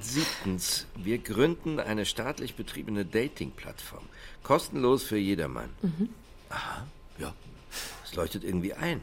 [0.00, 4.04] Siebtens, wir gründen eine staatlich betriebene Dating-Plattform.
[4.42, 5.70] Kostenlos für jedermann.
[5.80, 6.10] Mhm.
[6.50, 6.86] Aha,
[7.18, 7.34] ja.
[8.02, 9.02] Das leuchtet irgendwie ein.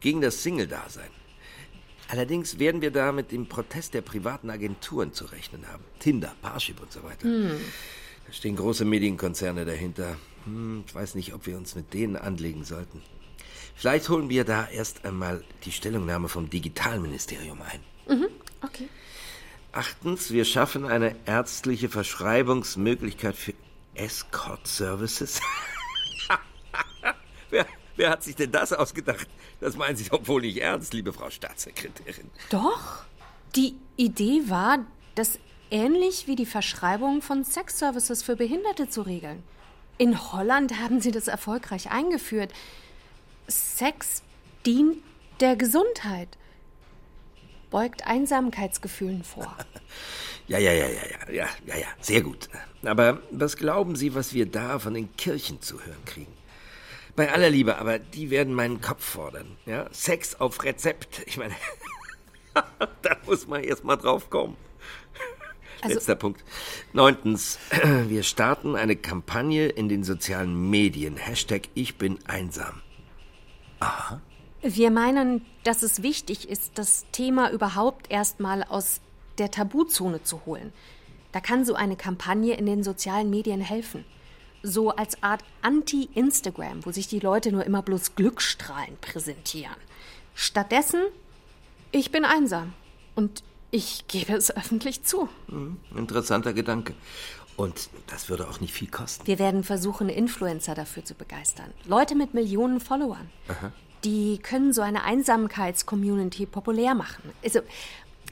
[0.00, 1.10] Gegen das Single-Dasein.
[2.14, 5.82] Allerdings werden wir da mit dem Protest der privaten Agenturen zu rechnen haben.
[5.98, 7.26] Tinder, Parship und so weiter.
[7.26, 7.58] Mhm.
[8.24, 10.16] Da stehen große Medienkonzerne dahinter.
[10.44, 13.02] Hm, ich weiß nicht, ob wir uns mit denen anlegen sollten.
[13.74, 17.80] Vielleicht holen wir da erst einmal die Stellungnahme vom Digitalministerium ein.
[18.16, 18.28] Mhm,
[18.62, 18.88] okay.
[19.72, 23.54] Achtens, wir schaffen eine ärztliche Verschreibungsmöglichkeit für
[23.96, 25.40] Escort Services.
[27.50, 29.28] wer, wer hat sich denn das ausgedacht?
[29.60, 32.30] Das meinen Sie doch wohl nicht ernst, liebe Frau Staatssekretärin.
[32.50, 33.04] Doch.
[33.56, 35.38] Die Idee war, das
[35.70, 39.42] ähnlich wie die Verschreibung von Sexservices für Behinderte zu regeln.
[39.96, 42.52] In Holland haben sie das erfolgreich eingeführt.
[43.46, 44.22] Sex
[44.66, 44.96] dient
[45.40, 46.28] der Gesundheit,
[47.70, 49.56] beugt Einsamkeitsgefühlen vor.
[50.46, 52.50] Ja, ja, ja, ja, ja, ja, ja, ja, sehr gut.
[52.84, 56.32] Aber was glauben Sie, was wir da von den Kirchen zu hören kriegen?
[57.16, 59.56] Bei aller Liebe, aber die werden meinen Kopf fordern.
[59.66, 59.86] Ja?
[59.92, 61.22] Sex auf Rezept.
[61.26, 61.54] Ich meine,
[63.02, 64.56] da muss man erst mal drauf kommen.
[65.80, 66.42] Also, Letzter Punkt.
[66.92, 67.58] Neuntens,
[68.08, 71.16] wir starten eine Kampagne in den sozialen Medien.
[71.16, 72.80] Hashtag Ich bin einsam.
[73.80, 74.20] Aha.
[74.62, 79.02] Wir meinen, dass es wichtig ist, das Thema überhaupt erstmal aus
[79.36, 80.72] der Tabuzone zu holen.
[81.32, 84.06] Da kann so eine Kampagne in den sozialen Medien helfen.
[84.66, 89.76] So als Art Anti-Instagram, wo sich die Leute nur immer bloß Glücksstrahlen präsentieren.
[90.34, 91.02] Stattdessen,
[91.92, 92.72] ich bin einsam.
[93.14, 95.28] Und ich gebe es öffentlich zu.
[95.48, 96.94] Hm, interessanter Gedanke.
[97.56, 99.26] Und das würde auch nicht viel kosten.
[99.26, 101.70] Wir werden versuchen, Influencer dafür zu begeistern.
[101.84, 103.28] Leute mit Millionen Followern.
[103.48, 103.70] Aha.
[104.02, 107.32] Die können so eine Einsamkeits-Community populär machen.
[107.44, 107.60] Also,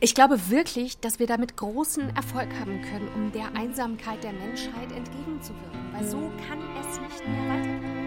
[0.02, 4.90] ich glaube wirklich, dass wir damit großen Erfolg haben können, um der Einsamkeit der Menschheit
[4.90, 5.92] entgegenzuwirken.
[5.92, 8.02] Weil so kann es nicht mehr weitergehen.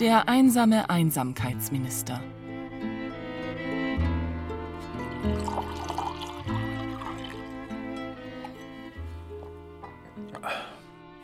[0.00, 2.20] Der einsame Einsamkeitsminister.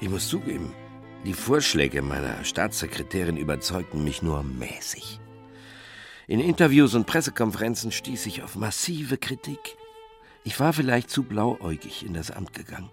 [0.01, 0.75] Ich muss zugeben,
[1.25, 5.19] die Vorschläge meiner Staatssekretärin überzeugten mich nur mäßig.
[6.29, 9.77] In Interviews und Pressekonferenzen stieß ich auf massive Kritik.
[10.45, 12.91] Ich war vielleicht zu blauäugig in das Amt gegangen.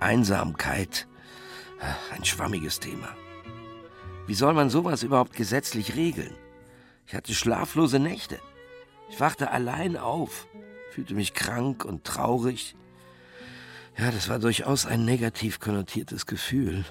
[0.00, 1.06] Einsamkeit,
[2.14, 3.08] ein schwammiges Thema.
[4.26, 6.34] Wie soll man sowas überhaupt gesetzlich regeln?
[7.06, 8.40] Ich hatte schlaflose Nächte.
[9.10, 10.48] Ich wachte allein auf,
[10.90, 12.74] fühlte mich krank und traurig.
[13.98, 16.84] Ja, das war durchaus ein negativ konnotiertes Gefühl.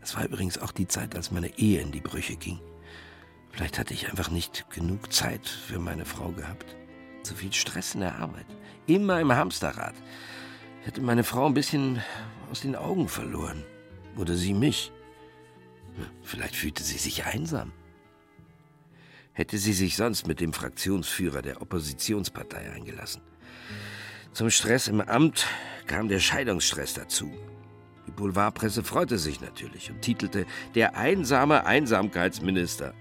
[0.00, 2.58] Es war übrigens auch die Zeit, als meine Ehe in die Brüche ging.
[3.52, 6.76] Vielleicht hatte ich einfach nicht genug Zeit für meine Frau gehabt.
[7.22, 8.46] Zu viel Stress in der Arbeit.
[8.86, 9.94] Immer im Hamsterrad.
[10.80, 12.02] Ich hatte meine Frau ein bisschen
[12.50, 13.64] aus den Augen verloren.
[14.16, 14.90] Oder sie mich.
[16.22, 17.72] Vielleicht fühlte sie sich einsam.
[19.34, 23.22] Hätte sie sich sonst mit dem Fraktionsführer der Oppositionspartei eingelassen.
[24.38, 25.48] Zum Stress im Amt
[25.88, 27.28] kam der Scheidungsstress dazu.
[28.06, 30.46] Die Boulevardpresse freute sich natürlich und titelte
[30.76, 32.94] Der einsame Einsamkeitsminister.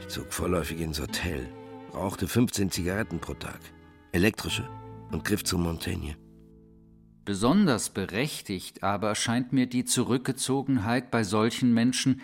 [0.00, 1.48] Ich zog vorläufig ins Hotel,
[1.94, 3.60] rauchte 15 Zigaretten pro Tag,
[4.10, 4.68] elektrische
[5.12, 6.16] und griff zu Montaigne.
[7.24, 12.22] Besonders berechtigt aber scheint mir die Zurückgezogenheit bei solchen Menschen,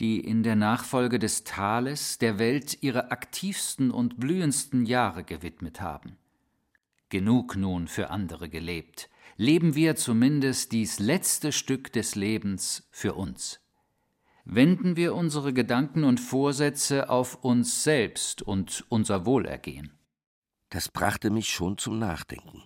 [0.00, 6.16] die in der Nachfolge des Thales der Welt ihre aktivsten und blühendsten Jahre gewidmet haben.
[7.10, 9.10] Genug nun für andere gelebt.
[9.36, 13.60] Leben wir zumindest dies letzte Stück des Lebens für uns.
[14.44, 19.98] Wenden wir unsere Gedanken und Vorsätze auf uns selbst und unser Wohlergehen.
[20.68, 22.62] Das brachte mich schon zum Nachdenken.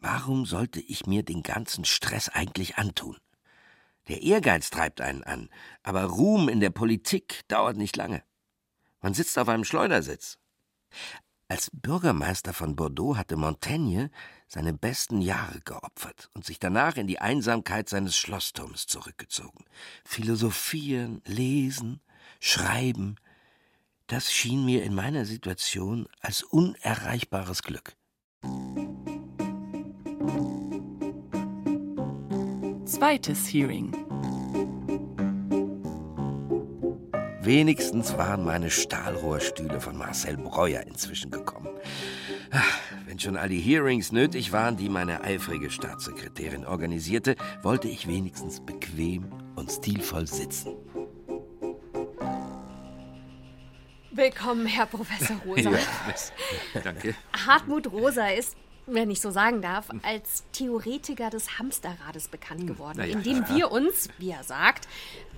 [0.00, 3.16] Warum sollte ich mir den ganzen Stress eigentlich antun?
[4.08, 5.48] Der Ehrgeiz treibt einen an,
[5.82, 8.22] aber Ruhm in der Politik dauert nicht lange.
[9.00, 10.38] Man sitzt auf einem Schleudersitz.
[11.50, 14.10] Als Bürgermeister von Bordeaux hatte Montaigne
[14.48, 19.64] seine besten Jahre geopfert und sich danach in die Einsamkeit seines Schlossturms zurückgezogen.
[20.04, 22.02] Philosophieren, lesen,
[22.38, 23.16] schreiben,
[24.08, 27.96] das schien mir in meiner Situation als unerreichbares Glück.
[32.84, 33.96] Zweites Hearing.
[37.48, 41.70] Wenigstens waren meine Stahlrohrstühle von Marcel Breuer inzwischen gekommen.
[42.50, 48.06] Ach, wenn schon all die Hearings nötig waren, die meine eifrige Staatssekretärin organisierte, wollte ich
[48.06, 50.74] wenigstens bequem und stilvoll sitzen.
[54.10, 55.70] Willkommen, Herr Professor Rosa.
[56.74, 57.14] Ja, danke.
[57.46, 58.58] Hartmut Rosa ist,
[58.90, 63.70] wenn ich so sagen darf, als Theoretiker des Hamsterrades bekannt geworden, na ja, indem wir
[63.70, 64.88] uns, wie er sagt,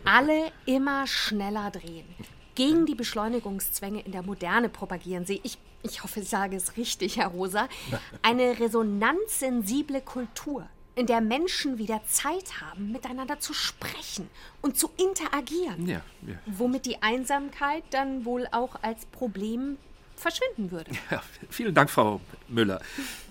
[0.05, 2.07] alle immer schneller drehen.
[2.55, 7.17] Gegen die Beschleunigungszwänge in der Moderne propagieren sie, ich, ich hoffe, ich sage es richtig,
[7.17, 7.69] Herr Rosa,
[8.23, 14.29] eine resonanzsensible Kultur, in der Menschen wieder Zeit haben, miteinander zu sprechen
[14.61, 15.87] und zu interagieren.
[15.87, 16.35] Ja, ja.
[16.47, 19.79] Womit die Einsamkeit dann wohl auch als Problem
[20.21, 20.91] verschwinden würde.
[21.11, 22.81] Ja, vielen Dank, Frau Müller.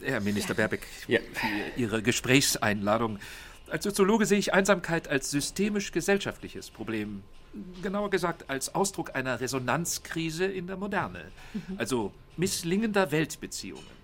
[0.01, 1.19] Herr Minister Baerbeck, für
[1.77, 3.19] Ihre Gesprächseinladung.
[3.69, 7.23] Als Soziologe sehe ich Einsamkeit als systemisch-gesellschaftliches Problem.
[7.81, 11.31] Genauer gesagt als Ausdruck einer Resonanzkrise in der Moderne.
[11.77, 13.99] Also misslingender Weltbeziehungen.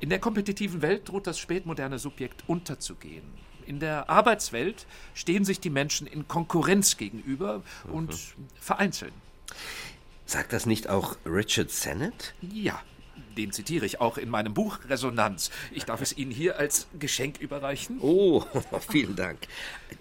[0.00, 3.22] In der kompetitiven Welt droht das spätmoderne Subjekt unterzugehen.
[3.66, 8.14] In der Arbeitswelt stehen sich die Menschen in Konkurrenz gegenüber und
[8.60, 9.12] vereinzeln.
[10.30, 12.34] Sagt das nicht auch Richard Sennett?
[12.40, 12.80] Ja,
[13.36, 15.50] den zitiere ich auch in meinem Buch Resonanz.
[15.72, 17.98] Ich darf es Ihnen hier als Geschenk überreichen.
[18.00, 18.44] Oh,
[18.92, 19.40] vielen Dank.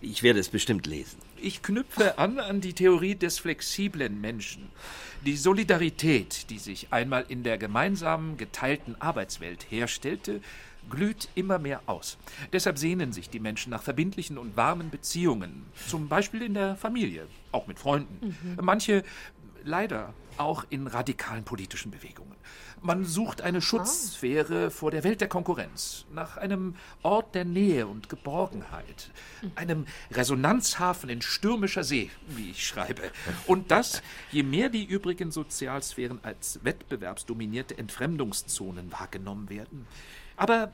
[0.01, 1.17] Ich werde es bestimmt lesen.
[1.41, 4.69] Ich knüpfe an an die Theorie des flexiblen Menschen.
[5.25, 10.41] Die Solidarität, die sich einmal in der gemeinsamen geteilten Arbeitswelt herstellte,
[10.89, 12.17] glüht immer mehr aus.
[12.53, 17.27] Deshalb sehnen sich die Menschen nach verbindlichen und warmen Beziehungen, zum Beispiel in der Familie,
[17.51, 18.37] auch mit Freunden.
[18.61, 19.03] Manche
[19.63, 22.35] leider auch in radikalen politischen Bewegungen.
[22.81, 28.07] Man sucht eine Schutzsphäre vor der Welt der Konkurrenz, nach einem Ort der Nähe und
[28.07, 29.11] Geborgenheit,
[29.55, 33.11] einem Resonanzhafen in stürmischer See, wie ich schreibe.
[33.47, 39.85] Und das, je mehr die übrigen Sozialsphären als wettbewerbsdominierte Entfremdungszonen wahrgenommen werden.
[40.37, 40.71] Aber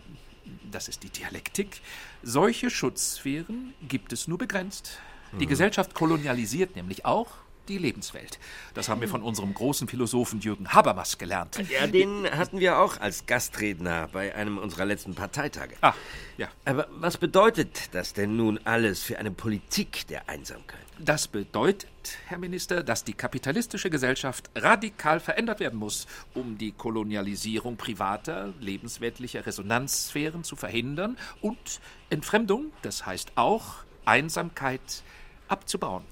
[0.72, 1.82] das ist die Dialektik.
[2.22, 5.00] Solche Schutzsphären gibt es nur begrenzt.
[5.40, 7.32] Die Gesellschaft kolonialisiert nämlich auch
[7.70, 8.40] die Lebenswelt.
[8.74, 11.58] Das haben wir von unserem großen Philosophen Jürgen Habermas gelernt.
[11.70, 15.76] Ja, den hatten wir auch als Gastredner bei einem unserer letzten Parteitage.
[15.82, 15.94] Ah,
[16.38, 16.48] ja.
[16.66, 20.80] Aber was bedeutet das denn nun alles für eine Politik der Einsamkeit?
[20.98, 27.76] Das bedeutet, Herr Minister, dass die kapitalistische Gesellschaft radikal verändert werden muss, um die Kolonialisierung
[27.76, 35.04] privater, lebensweltlicher Resonanzsphären zu verhindern und Entfremdung, das heißt auch Einsamkeit,
[35.48, 36.04] abzubauen.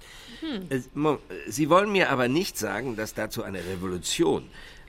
[0.93, 4.43] Mo- Sie wollen mir aber nicht sagen, dass dazu eine Revolution,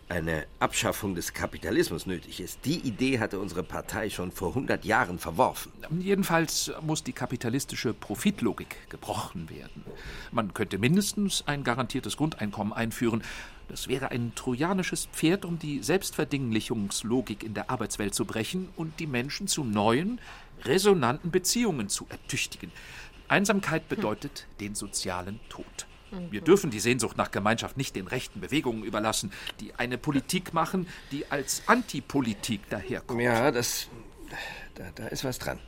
[0.09, 2.61] eine Abschaffung des Kapitalismus nötig ist.
[2.65, 5.73] Die Idee hatte unsere Partei schon vor 100 Jahren verworfen.
[5.99, 9.85] Jedenfalls muss die kapitalistische Profitlogik gebrochen werden.
[10.31, 13.23] Man könnte mindestens ein garantiertes Grundeinkommen einführen.
[13.69, 19.07] Das wäre ein trojanisches Pferd, um die Selbstverdinglichungslogik in der Arbeitswelt zu brechen und die
[19.07, 20.21] Menschen zu neuen,
[20.67, 22.71] resonanten Beziehungen zu ertüchtigen.
[23.29, 25.87] Einsamkeit bedeutet den sozialen Tod.
[26.31, 30.87] Wir dürfen die Sehnsucht nach Gemeinschaft nicht den rechten Bewegungen überlassen, die eine Politik machen,
[31.11, 33.21] die als Antipolitik daherkommt.
[33.21, 33.89] Ja, das.
[34.75, 35.59] Da, da ist was dran.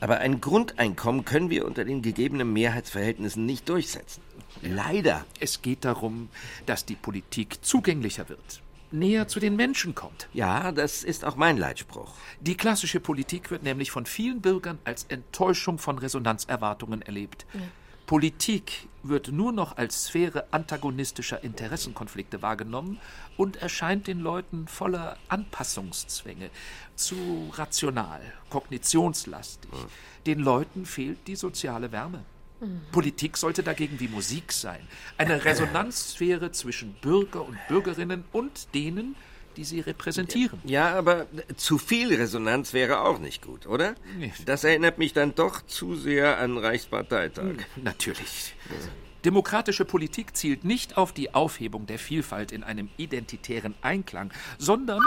[0.00, 4.22] Aber ein Grundeinkommen können wir unter den gegebenen Mehrheitsverhältnissen nicht durchsetzen.
[4.62, 5.24] Leider.
[5.40, 6.28] Es geht darum,
[6.66, 10.28] dass die Politik zugänglicher wird, näher zu den Menschen kommt.
[10.32, 12.14] Ja, das ist auch mein Leitspruch.
[12.40, 17.46] Die klassische Politik wird nämlich von vielen Bürgern als Enttäuschung von Resonanzerwartungen erlebt.
[18.06, 22.98] Politik wird nur noch als Sphäre antagonistischer Interessenkonflikte wahrgenommen
[23.36, 26.48] und erscheint den Leuten voller Anpassungszwänge,
[26.96, 29.70] zu rational, kognitionslastig.
[30.26, 32.24] Den Leuten fehlt die soziale Wärme.
[32.92, 34.80] Politik sollte dagegen wie Musik sein,
[35.16, 39.14] eine Resonanzsphäre zwischen Bürger und Bürgerinnen und denen,
[39.56, 40.60] die sie repräsentieren.
[40.64, 43.94] Ja, aber zu viel Resonanz wäre auch nicht gut, oder?
[44.46, 47.56] Das erinnert mich dann doch zu sehr an Reichsparteitag.
[47.76, 48.54] Natürlich.
[49.24, 55.00] Demokratische Politik zielt nicht auf die Aufhebung der Vielfalt in einem identitären Einklang, sondern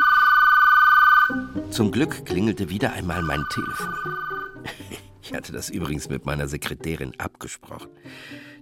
[1.71, 4.40] Zum Glück klingelte wieder einmal mein Telefon.
[5.31, 7.89] Ich hatte das übrigens mit meiner Sekretärin abgesprochen.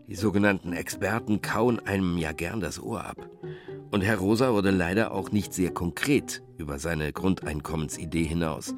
[0.07, 3.27] Die sogenannten Experten kauen einem ja gern das Ohr ab.
[3.89, 8.75] Und Herr Rosa wurde leider auch nicht sehr konkret über seine Grundeinkommensidee hinaus.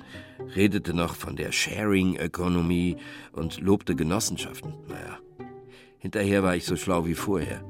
[0.55, 2.95] Redete noch von der Sharing-Ökonomie
[3.33, 4.73] und lobte Genossenschaften.
[4.87, 5.17] Naja,
[5.97, 7.61] hinterher war ich so schlau wie vorher.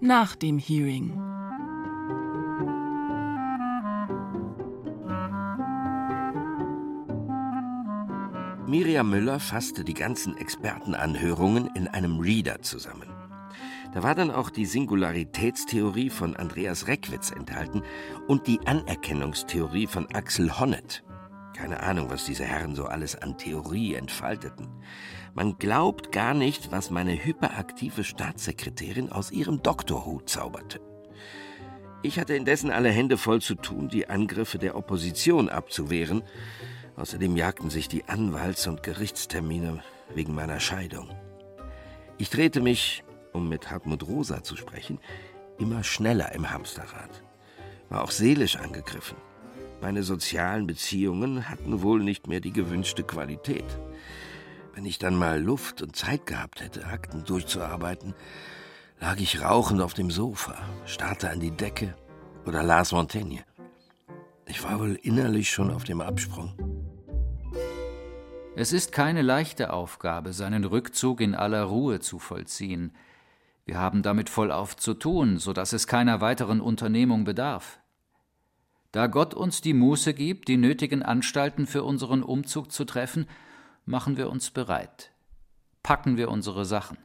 [0.00, 1.21] Nach dem Hearing.
[8.72, 13.06] Miriam Müller fasste die ganzen Expertenanhörungen in einem Reader zusammen.
[13.92, 17.82] Da war dann auch die Singularitätstheorie von Andreas Reckwitz enthalten
[18.28, 21.04] und die Anerkennungstheorie von Axel Honneth.
[21.54, 24.68] Keine Ahnung, was diese Herren so alles an Theorie entfalteten.
[25.34, 30.80] Man glaubt gar nicht, was meine hyperaktive Staatssekretärin aus ihrem Doktorhut zauberte.
[32.02, 36.22] Ich hatte indessen alle Hände voll zu tun, die Angriffe der Opposition abzuwehren.
[36.96, 39.82] Außerdem jagten sich die Anwalts- und Gerichtstermine
[40.14, 41.08] wegen meiner Scheidung.
[42.18, 43.02] Ich drehte mich,
[43.32, 44.98] um mit Hartmut Rosa zu sprechen,
[45.58, 47.22] immer schneller im Hamsterrad.
[47.88, 49.16] War auch seelisch angegriffen.
[49.80, 53.64] Meine sozialen Beziehungen hatten wohl nicht mehr die gewünschte Qualität.
[54.74, 58.14] Wenn ich dann mal Luft und Zeit gehabt hätte, Akten durchzuarbeiten,
[59.00, 61.94] lag ich rauchend auf dem Sofa, starrte an die Decke
[62.46, 63.44] oder las Montaigne.
[64.46, 66.71] Ich war wohl innerlich schon auf dem Absprung.
[68.54, 72.92] Es ist keine leichte Aufgabe, seinen Rückzug in aller Ruhe zu vollziehen.
[73.64, 77.80] Wir haben damit vollauf zu tun, so dass es keiner weiteren Unternehmung bedarf.
[78.92, 83.26] Da Gott uns die Muße gibt, die nötigen Anstalten für unseren Umzug zu treffen,
[83.86, 85.12] machen wir uns bereit.
[85.82, 86.98] Packen wir unsere Sachen.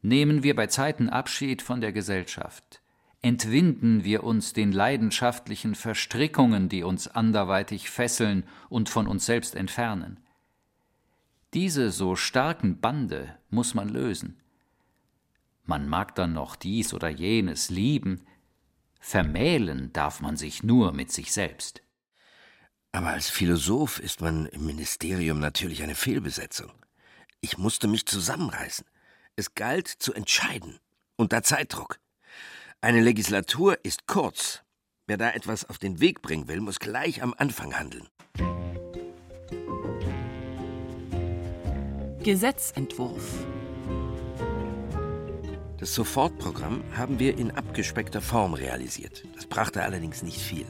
[0.00, 2.80] Nehmen wir bei Zeiten Abschied von der Gesellschaft.
[3.20, 10.23] Entwinden wir uns den leidenschaftlichen Verstrickungen, die uns anderweitig fesseln und von uns selbst entfernen.
[11.54, 14.40] Diese so starken Bande muss man lösen.
[15.62, 18.26] Man mag dann noch dies oder jenes lieben,
[18.98, 21.82] vermählen darf man sich nur mit sich selbst.
[22.90, 26.72] Aber als Philosoph ist man im Ministerium natürlich eine Fehlbesetzung.
[27.40, 28.86] Ich musste mich zusammenreißen.
[29.36, 30.80] Es galt zu entscheiden.
[31.16, 32.00] Unter Zeitdruck.
[32.80, 34.62] Eine Legislatur ist kurz.
[35.06, 38.08] Wer da etwas auf den Weg bringen will, muss gleich am Anfang handeln.
[42.24, 43.44] Gesetzentwurf.
[45.76, 49.24] Das Sofortprogramm haben wir in abgespeckter Form realisiert.
[49.34, 50.64] Das brachte allerdings nicht viel.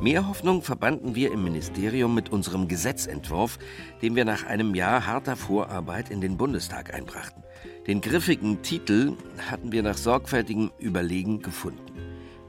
[0.00, 3.60] Mehr Hoffnung verbanden wir im Ministerium mit unserem Gesetzentwurf,
[4.02, 7.44] den wir nach einem Jahr harter Vorarbeit in den Bundestag einbrachten.
[7.86, 9.12] Den griffigen Titel
[9.48, 11.84] hatten wir nach sorgfältigem Überlegen gefunden.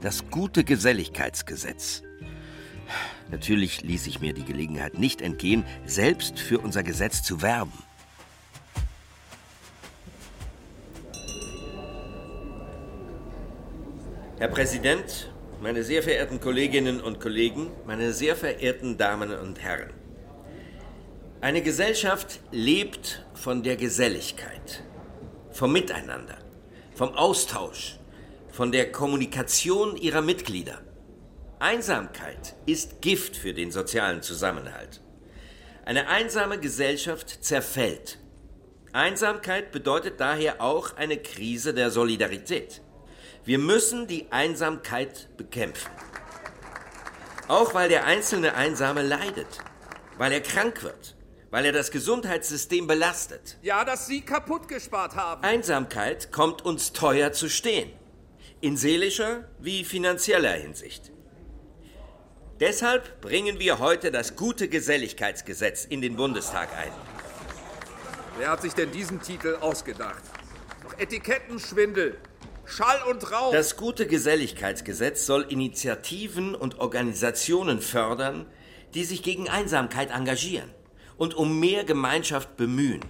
[0.00, 2.02] Das gute Geselligkeitsgesetz.
[3.30, 7.85] Natürlich ließ ich mir die Gelegenheit nicht entgehen, selbst für unser Gesetz zu werben.
[14.38, 15.32] Herr Präsident,
[15.62, 19.94] meine sehr verehrten Kolleginnen und Kollegen, meine sehr verehrten Damen und Herren.
[21.40, 24.82] Eine Gesellschaft lebt von der Geselligkeit,
[25.52, 26.36] vom Miteinander,
[26.94, 27.98] vom Austausch,
[28.52, 30.82] von der Kommunikation ihrer Mitglieder.
[31.58, 35.00] Einsamkeit ist Gift für den sozialen Zusammenhalt.
[35.86, 38.18] Eine einsame Gesellschaft zerfällt.
[38.92, 42.82] Einsamkeit bedeutet daher auch eine Krise der Solidarität.
[43.46, 45.88] Wir müssen die Einsamkeit bekämpfen.
[47.46, 49.60] Auch weil der einzelne Einsame leidet,
[50.18, 51.14] weil er krank wird,
[51.50, 53.56] weil er das Gesundheitssystem belastet.
[53.62, 55.44] Ja, dass Sie kaputt gespart haben.
[55.44, 57.92] Einsamkeit kommt uns teuer zu stehen,
[58.60, 61.12] in seelischer wie finanzieller Hinsicht.
[62.58, 66.90] Deshalb bringen wir heute das gute Geselligkeitsgesetz in den Bundestag ein.
[68.38, 70.24] Wer hat sich denn diesen Titel ausgedacht?
[70.82, 72.18] Doch Etikettenschwindel.
[72.66, 73.52] Schall und Rauch.
[73.52, 78.44] Das gute Geselligkeitsgesetz soll Initiativen und Organisationen fördern,
[78.94, 80.68] die sich gegen Einsamkeit engagieren
[81.16, 83.04] und um mehr Gemeinschaft bemühen.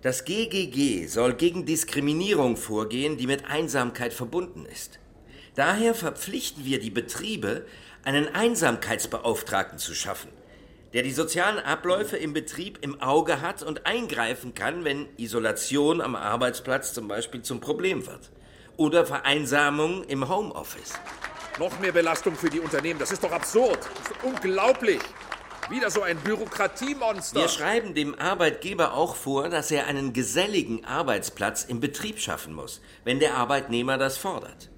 [0.00, 4.98] Das GGG soll gegen Diskriminierung vorgehen, die mit Einsamkeit verbunden ist.
[5.54, 7.66] Daher verpflichten wir die Betriebe,
[8.04, 10.30] einen Einsamkeitsbeauftragten zu schaffen,
[10.94, 16.14] der die sozialen Abläufe im Betrieb im Auge hat und eingreifen kann, wenn Isolation am
[16.14, 18.30] Arbeitsplatz zum Beispiel zum Problem wird
[18.78, 20.94] oder Vereinsamung im Homeoffice.
[21.58, 22.98] Noch mehr Belastung für die Unternehmen.
[22.98, 23.78] Das ist doch absurd.
[23.98, 25.00] Das ist unglaublich.
[25.68, 27.40] Wieder so ein Bürokratiemonster.
[27.40, 32.80] Wir schreiben dem Arbeitgeber auch vor, dass er einen geselligen Arbeitsplatz im Betrieb schaffen muss,
[33.04, 34.70] wenn der Arbeitnehmer das fordert.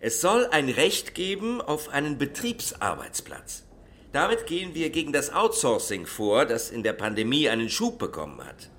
[0.00, 3.64] Es soll ein Recht geben auf einen Betriebsarbeitsplatz.
[4.12, 8.70] Damit gehen wir gegen das Outsourcing vor, das in der Pandemie einen Schub bekommen hat.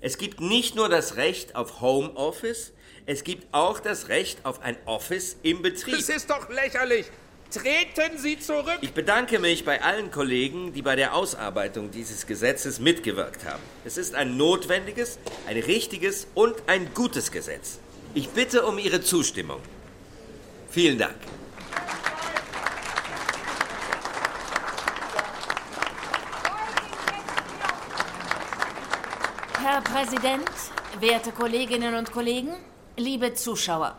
[0.00, 2.72] Es gibt nicht nur das Recht auf Homeoffice,
[3.06, 5.96] es gibt auch das Recht auf ein Office im Betrieb.
[5.96, 7.06] Das ist doch lächerlich.
[7.50, 8.78] Treten Sie zurück!
[8.80, 13.62] Ich bedanke mich bei allen Kollegen, die bei der Ausarbeitung dieses Gesetzes mitgewirkt haben.
[13.84, 17.80] Es ist ein notwendiges, ein richtiges und ein gutes Gesetz.
[18.14, 19.60] Ich bitte um Ihre Zustimmung.
[20.70, 21.16] Vielen Dank.
[29.60, 30.50] Herr Präsident,
[31.00, 32.54] werte Kolleginnen und Kollegen,
[33.00, 33.96] liebe Zuschauer.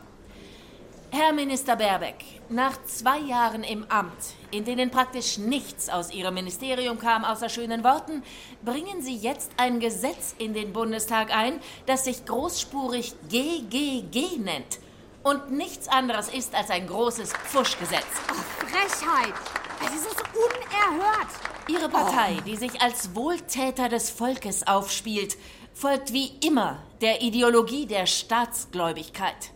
[1.09, 6.99] Herr Minister Baerbeck, nach zwei Jahren im Amt, in denen praktisch nichts aus Ihrem Ministerium
[6.99, 8.23] kam außer schönen Worten,
[8.63, 14.79] bringen Sie jetzt ein Gesetz in den Bundestag ein, das sich großspurig GGG nennt
[15.23, 18.05] und nichts anderes ist als ein großes Pfuschgesetz.
[18.29, 19.33] Oh, Frechheit!
[19.81, 21.27] Das ist unerhört!
[21.67, 25.37] Ihre Partei, die sich als Wohltäter des Volkes aufspielt,
[25.73, 29.51] folgt wie immer der Ideologie der Staatsgläubigkeit.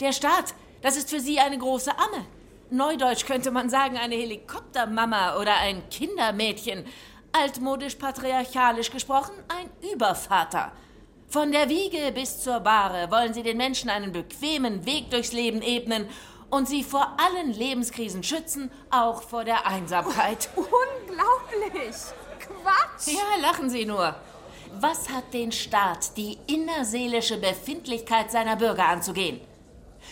[0.00, 2.26] Der Staat, das ist für sie eine große Amme.
[2.70, 6.86] Neudeutsch könnte man sagen eine Helikoptermama oder ein Kindermädchen.
[7.32, 10.72] Altmodisch patriarchalisch gesprochen ein Übervater.
[11.28, 15.62] Von der Wiege bis zur Bahre wollen sie den Menschen einen bequemen Weg durchs Leben
[15.62, 16.06] ebnen
[16.50, 20.50] und sie vor allen Lebenskrisen schützen, auch vor der Einsamkeit.
[20.56, 21.96] Unglaublich!
[22.38, 23.06] Quatsch!
[23.06, 24.14] Ja, lachen Sie nur.
[24.80, 29.38] Was hat den Staat, die innerseelische Befindlichkeit seiner Bürger anzugehen?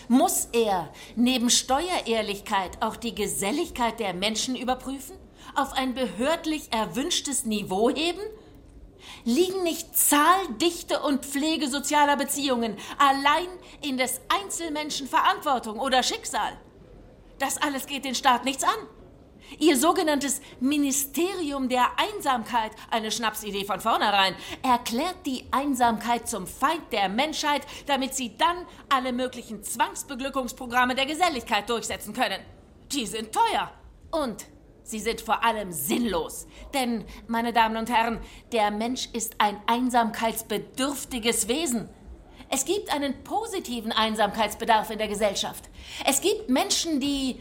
[0.06, 5.16] Muss er neben Steuerehrlichkeit auch die Geselligkeit der Menschen überprüfen?
[5.54, 8.20] Auf ein behördlich erwünschtes Niveau heben?
[9.24, 13.48] Liegen nicht Zahl, Dichte und Pflege sozialer Beziehungen allein
[13.82, 16.52] in des Einzelmenschen Verantwortung oder Schicksal?
[17.38, 18.76] Das alles geht den Staat nichts an.
[19.58, 27.08] Ihr sogenanntes Ministerium der Einsamkeit, eine Schnapsidee von vornherein, erklärt die Einsamkeit zum Feind der
[27.08, 32.40] Menschheit, damit sie dann alle möglichen Zwangsbeglückungsprogramme der Geselligkeit durchsetzen können.
[32.92, 33.72] Die sind teuer
[34.10, 34.46] und
[34.82, 36.48] Sie sind vor allem sinnlos.
[36.74, 38.18] Denn, meine Damen und Herren,
[38.50, 41.88] der Mensch ist ein einsamkeitsbedürftiges Wesen.
[42.48, 45.70] Es gibt einen positiven Einsamkeitsbedarf in der Gesellschaft.
[46.04, 47.38] Es gibt Menschen, die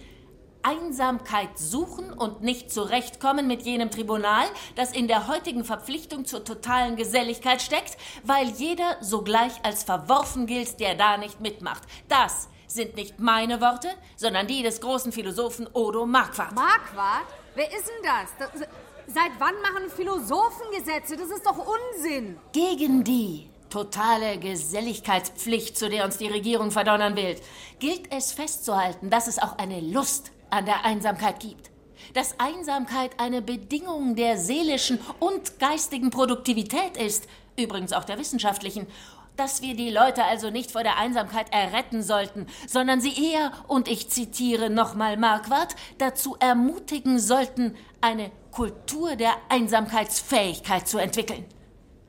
[0.63, 4.45] Einsamkeit suchen und nicht zurechtkommen mit jenem Tribunal,
[4.75, 10.79] das in der heutigen Verpflichtung zur totalen Geselligkeit steckt, weil jeder sogleich als verworfen gilt,
[10.79, 11.83] der da nicht mitmacht.
[12.07, 16.55] Das sind nicht meine Worte, sondern die des großen Philosophen Odo Marquardt.
[16.55, 17.27] Marquardt?
[17.55, 18.49] Wer ist denn das?
[18.51, 18.67] das?
[19.07, 21.17] Seit wann machen Philosophen Gesetze?
[21.17, 22.37] Das ist doch Unsinn.
[22.51, 27.35] Gegen die totale Geselligkeitspflicht, zu der uns die Regierung verdonnern will,
[27.79, 31.69] gilt es festzuhalten, dass es auch eine Lust an der Einsamkeit gibt.
[32.13, 37.27] Dass Einsamkeit eine Bedingung der seelischen und geistigen Produktivität ist,
[37.57, 38.87] übrigens auch der wissenschaftlichen,
[39.35, 43.87] dass wir die Leute also nicht vor der Einsamkeit erretten sollten, sondern sie eher, und
[43.87, 51.45] ich zitiere nochmal Marquardt, dazu ermutigen sollten, eine Kultur der Einsamkeitsfähigkeit zu entwickeln.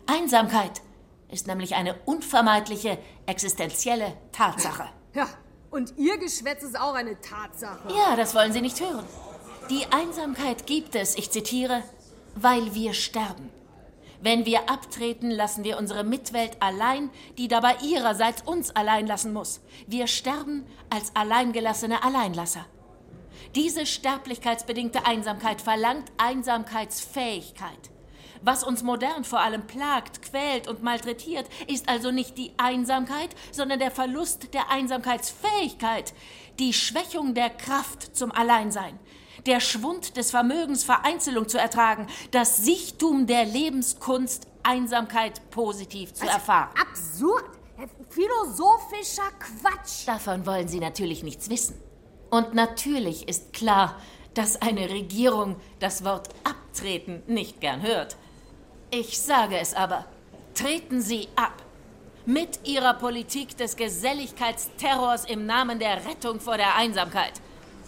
[0.07, 0.83] Einsamkeit
[1.31, 4.89] ist nämlich eine unvermeidliche existenzielle Tatsache.
[5.15, 5.29] Ja,
[5.71, 7.89] und Ihr Geschwätz ist auch eine Tatsache.
[7.89, 9.05] Ja, das wollen Sie nicht hören.
[9.71, 11.83] Die Einsamkeit gibt es, ich zitiere,
[12.35, 13.51] weil wir sterben.
[14.23, 19.61] Wenn wir abtreten, lassen wir unsere Mitwelt allein, die dabei ihrerseits uns allein lassen muss.
[19.87, 22.67] Wir sterben als alleingelassene Alleinlasser.
[23.55, 27.91] Diese sterblichkeitsbedingte Einsamkeit verlangt Einsamkeitsfähigkeit.
[28.43, 33.79] Was uns modern vor allem plagt, quält und malträtiert, ist also nicht die Einsamkeit, sondern
[33.79, 36.15] der Verlust der Einsamkeitsfähigkeit,
[36.59, 38.99] die Schwächung der Kraft zum Alleinsein,
[39.47, 46.35] der Schwund des Vermögens Vereinzelung zu ertragen, das Sichtum der Lebenskunst Einsamkeit positiv zu also
[46.35, 46.71] erfahren.
[46.81, 47.45] Absurd!
[48.11, 50.07] Philosophischer Quatsch!
[50.07, 51.81] Davon wollen Sie natürlich nichts wissen.
[52.31, 53.97] Und natürlich ist klar,
[54.35, 58.17] dass eine Regierung das Wort abtreten nicht gern hört.
[58.93, 60.05] Ich sage es aber.
[60.55, 61.55] Treten Sie ab.
[62.27, 67.33] Mit Ihrer Politik des Geselligkeitsterrors im Namen der Rettung vor der Einsamkeit.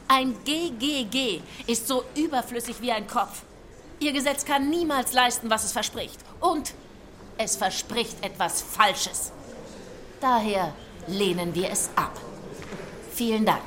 [0.07, 3.43] Ein GGG ist so überflüssig wie ein Kopf.
[3.99, 6.21] Ihr Gesetz kann niemals leisten, was es verspricht.
[6.41, 6.73] Und
[7.37, 9.33] es verspricht etwas Falsches.
[10.21, 10.73] Daher
[11.09, 12.13] lehnen wir es ab.
[13.13, 13.63] Vielen Dank.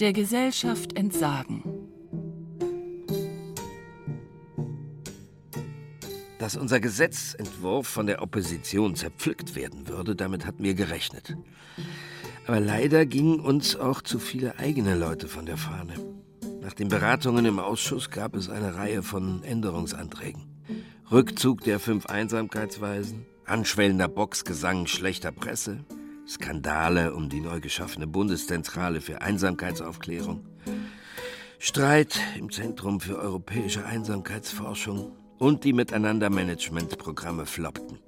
[0.00, 1.62] Der Gesellschaft entsagen.
[6.38, 11.36] Dass unser Gesetzentwurf von der Opposition zerpflückt werden würde, damit hatten wir gerechnet.
[12.46, 15.92] Aber leider gingen uns auch zu viele eigene Leute von der Fahne.
[16.62, 20.62] Nach den Beratungen im Ausschuss gab es eine Reihe von Änderungsanträgen.
[21.12, 25.84] Rückzug der fünf Einsamkeitsweisen, anschwellender Boxgesang schlechter Presse,
[26.26, 30.46] Skandale um die neu geschaffene Bundeszentrale für Einsamkeitsaufklärung,
[31.58, 37.98] Streit im Zentrum für europäische Einsamkeitsforschung und die Miteinander-Management-Programme floppten.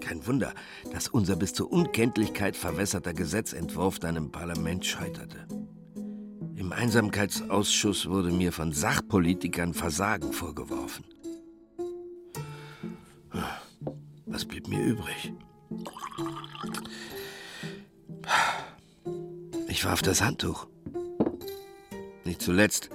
[0.00, 0.52] Kein Wunder,
[0.92, 5.46] dass unser bis zur Unkenntlichkeit verwässerter Gesetzentwurf dann im Parlament scheiterte.
[6.56, 11.04] Im Einsamkeitsausschuss wurde mir von Sachpolitikern Versagen vorgeworfen.
[14.26, 15.32] Was blieb mir übrig?
[19.68, 20.66] Ich warf das Handtuch.
[22.24, 22.90] Nicht zuletzt,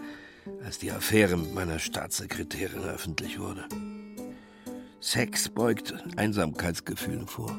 [0.64, 3.66] als die Affäre mit meiner Staatssekretärin öffentlich wurde.
[5.00, 7.56] Sex beugt Einsamkeitsgefühle vor.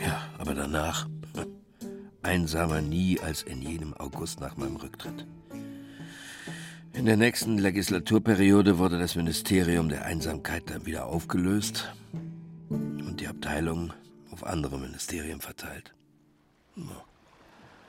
[0.00, 1.08] Ja, aber danach
[2.22, 5.26] einsamer nie als in jenem August nach meinem Rücktritt.
[6.92, 11.92] In der nächsten Legislaturperiode wurde das Ministerium der Einsamkeit dann wieder aufgelöst
[12.68, 13.92] und die Abteilung
[14.34, 15.94] auf andere Ministerien verteilt.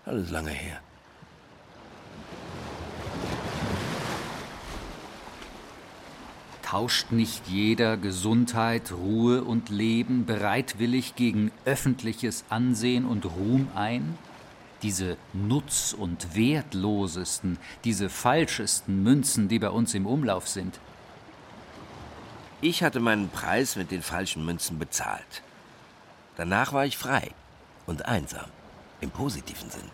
[0.05, 0.79] Alles lange her.
[6.61, 14.15] Tauscht nicht jeder Gesundheit, Ruhe und Leben bereitwillig gegen öffentliches Ansehen und Ruhm ein?
[14.83, 20.79] Diese nutz- und wertlosesten, diese falschesten Münzen, die bei uns im Umlauf sind.
[22.61, 25.41] Ich hatte meinen Preis mit den falschen Münzen bezahlt.
[26.37, 27.31] Danach war ich frei
[27.85, 28.45] und einsam.
[29.01, 29.89] Im positiven Sinn.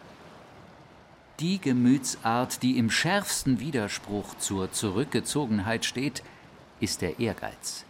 [1.39, 6.23] Die Gemütsart, die im schärfsten Widerspruch zur Zurückgezogenheit steht,
[6.79, 7.85] ist der Ehrgeiz.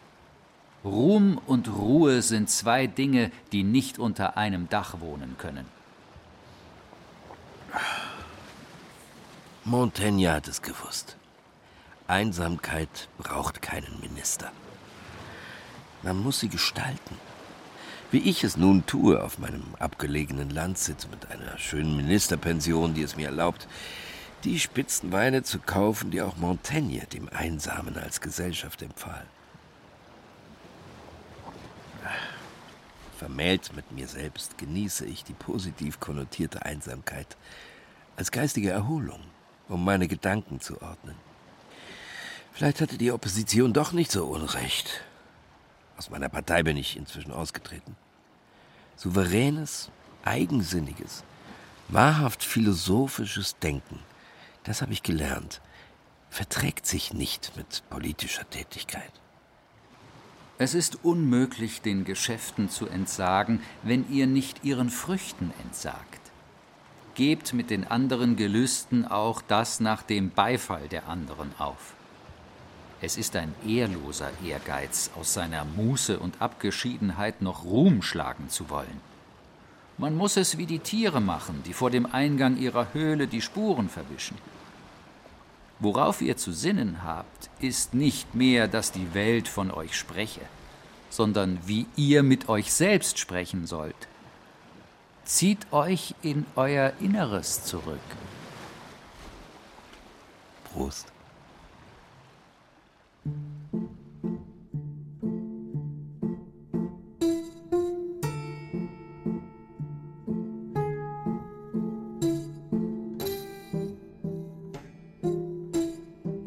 [0.84, 5.66] Ruhm und Ruhe sind zwei Dinge, die nicht unter einem Dach wohnen können.
[9.64, 11.18] Montaigne hat es gewusst.
[12.08, 14.52] Einsamkeit braucht keinen Minister.
[16.04, 17.18] Man muss sie gestalten.
[18.12, 23.16] Wie ich es nun tue auf meinem abgelegenen Landsitz mit einer schönen Ministerpension, die es
[23.16, 23.70] mir erlaubt,
[24.44, 29.26] die Spitzenweine zu kaufen, die auch Montaigne dem Einsamen als Gesellschaft empfahl.
[33.18, 37.38] Vermählt mit mir selbst genieße ich die positiv konnotierte Einsamkeit
[38.18, 39.22] als geistige Erholung,
[39.70, 41.16] um meine Gedanken zu ordnen.
[42.52, 45.02] Vielleicht hatte die Opposition doch nicht so unrecht.
[46.02, 47.96] Aus meiner Partei bin ich inzwischen ausgetreten.
[48.96, 49.92] Souveränes,
[50.26, 51.24] eigensinniges,
[51.90, 54.00] wahrhaft philosophisches Denken,
[54.64, 55.62] das habe ich gelernt,
[56.32, 59.12] verträgt sich nicht mit politischer Tätigkeit.
[60.58, 66.32] Es ist unmöglich, den Geschäften zu entsagen, wenn ihr nicht ihren Früchten entsagt.
[67.14, 71.94] Gebt mit den anderen Gelüsten auch das nach dem Beifall der anderen auf.
[73.04, 79.02] Es ist ein ehrloser Ehrgeiz, aus seiner Muße und Abgeschiedenheit noch Ruhm schlagen zu wollen.
[79.98, 83.90] Man muss es wie die Tiere machen, die vor dem Eingang ihrer Höhle die Spuren
[83.90, 84.38] verwischen.
[85.80, 90.42] Worauf ihr zu sinnen habt, ist nicht mehr, dass die Welt von euch spreche,
[91.10, 94.08] sondern wie ihr mit euch selbst sprechen sollt.
[95.26, 98.00] Zieht euch in euer Inneres zurück.
[100.66, 101.12] Prost.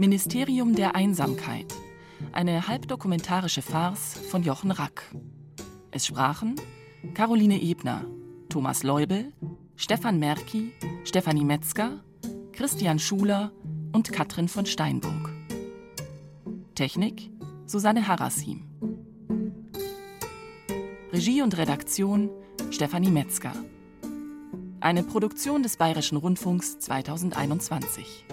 [0.04, 1.74] Ministerium der Einsamkeit.
[2.32, 5.02] Eine halbdokumentarische Farce von Jochen Rack.
[5.92, 6.56] Es sprachen
[7.14, 8.04] Caroline Ebner,
[8.50, 9.32] Thomas Leubel,
[9.76, 10.72] Stefan Merki,
[11.04, 12.04] Stefanie Metzger,
[12.52, 13.52] Christian Schuler
[13.92, 15.23] und Katrin von Steinburg.
[16.74, 17.30] Technik
[17.66, 18.64] Susanne Harasim.
[21.12, 22.30] Regie und Redaktion
[22.70, 23.52] Stefanie Metzger.
[24.80, 28.26] Eine Produktion des Bayerischen Rundfunks 2021.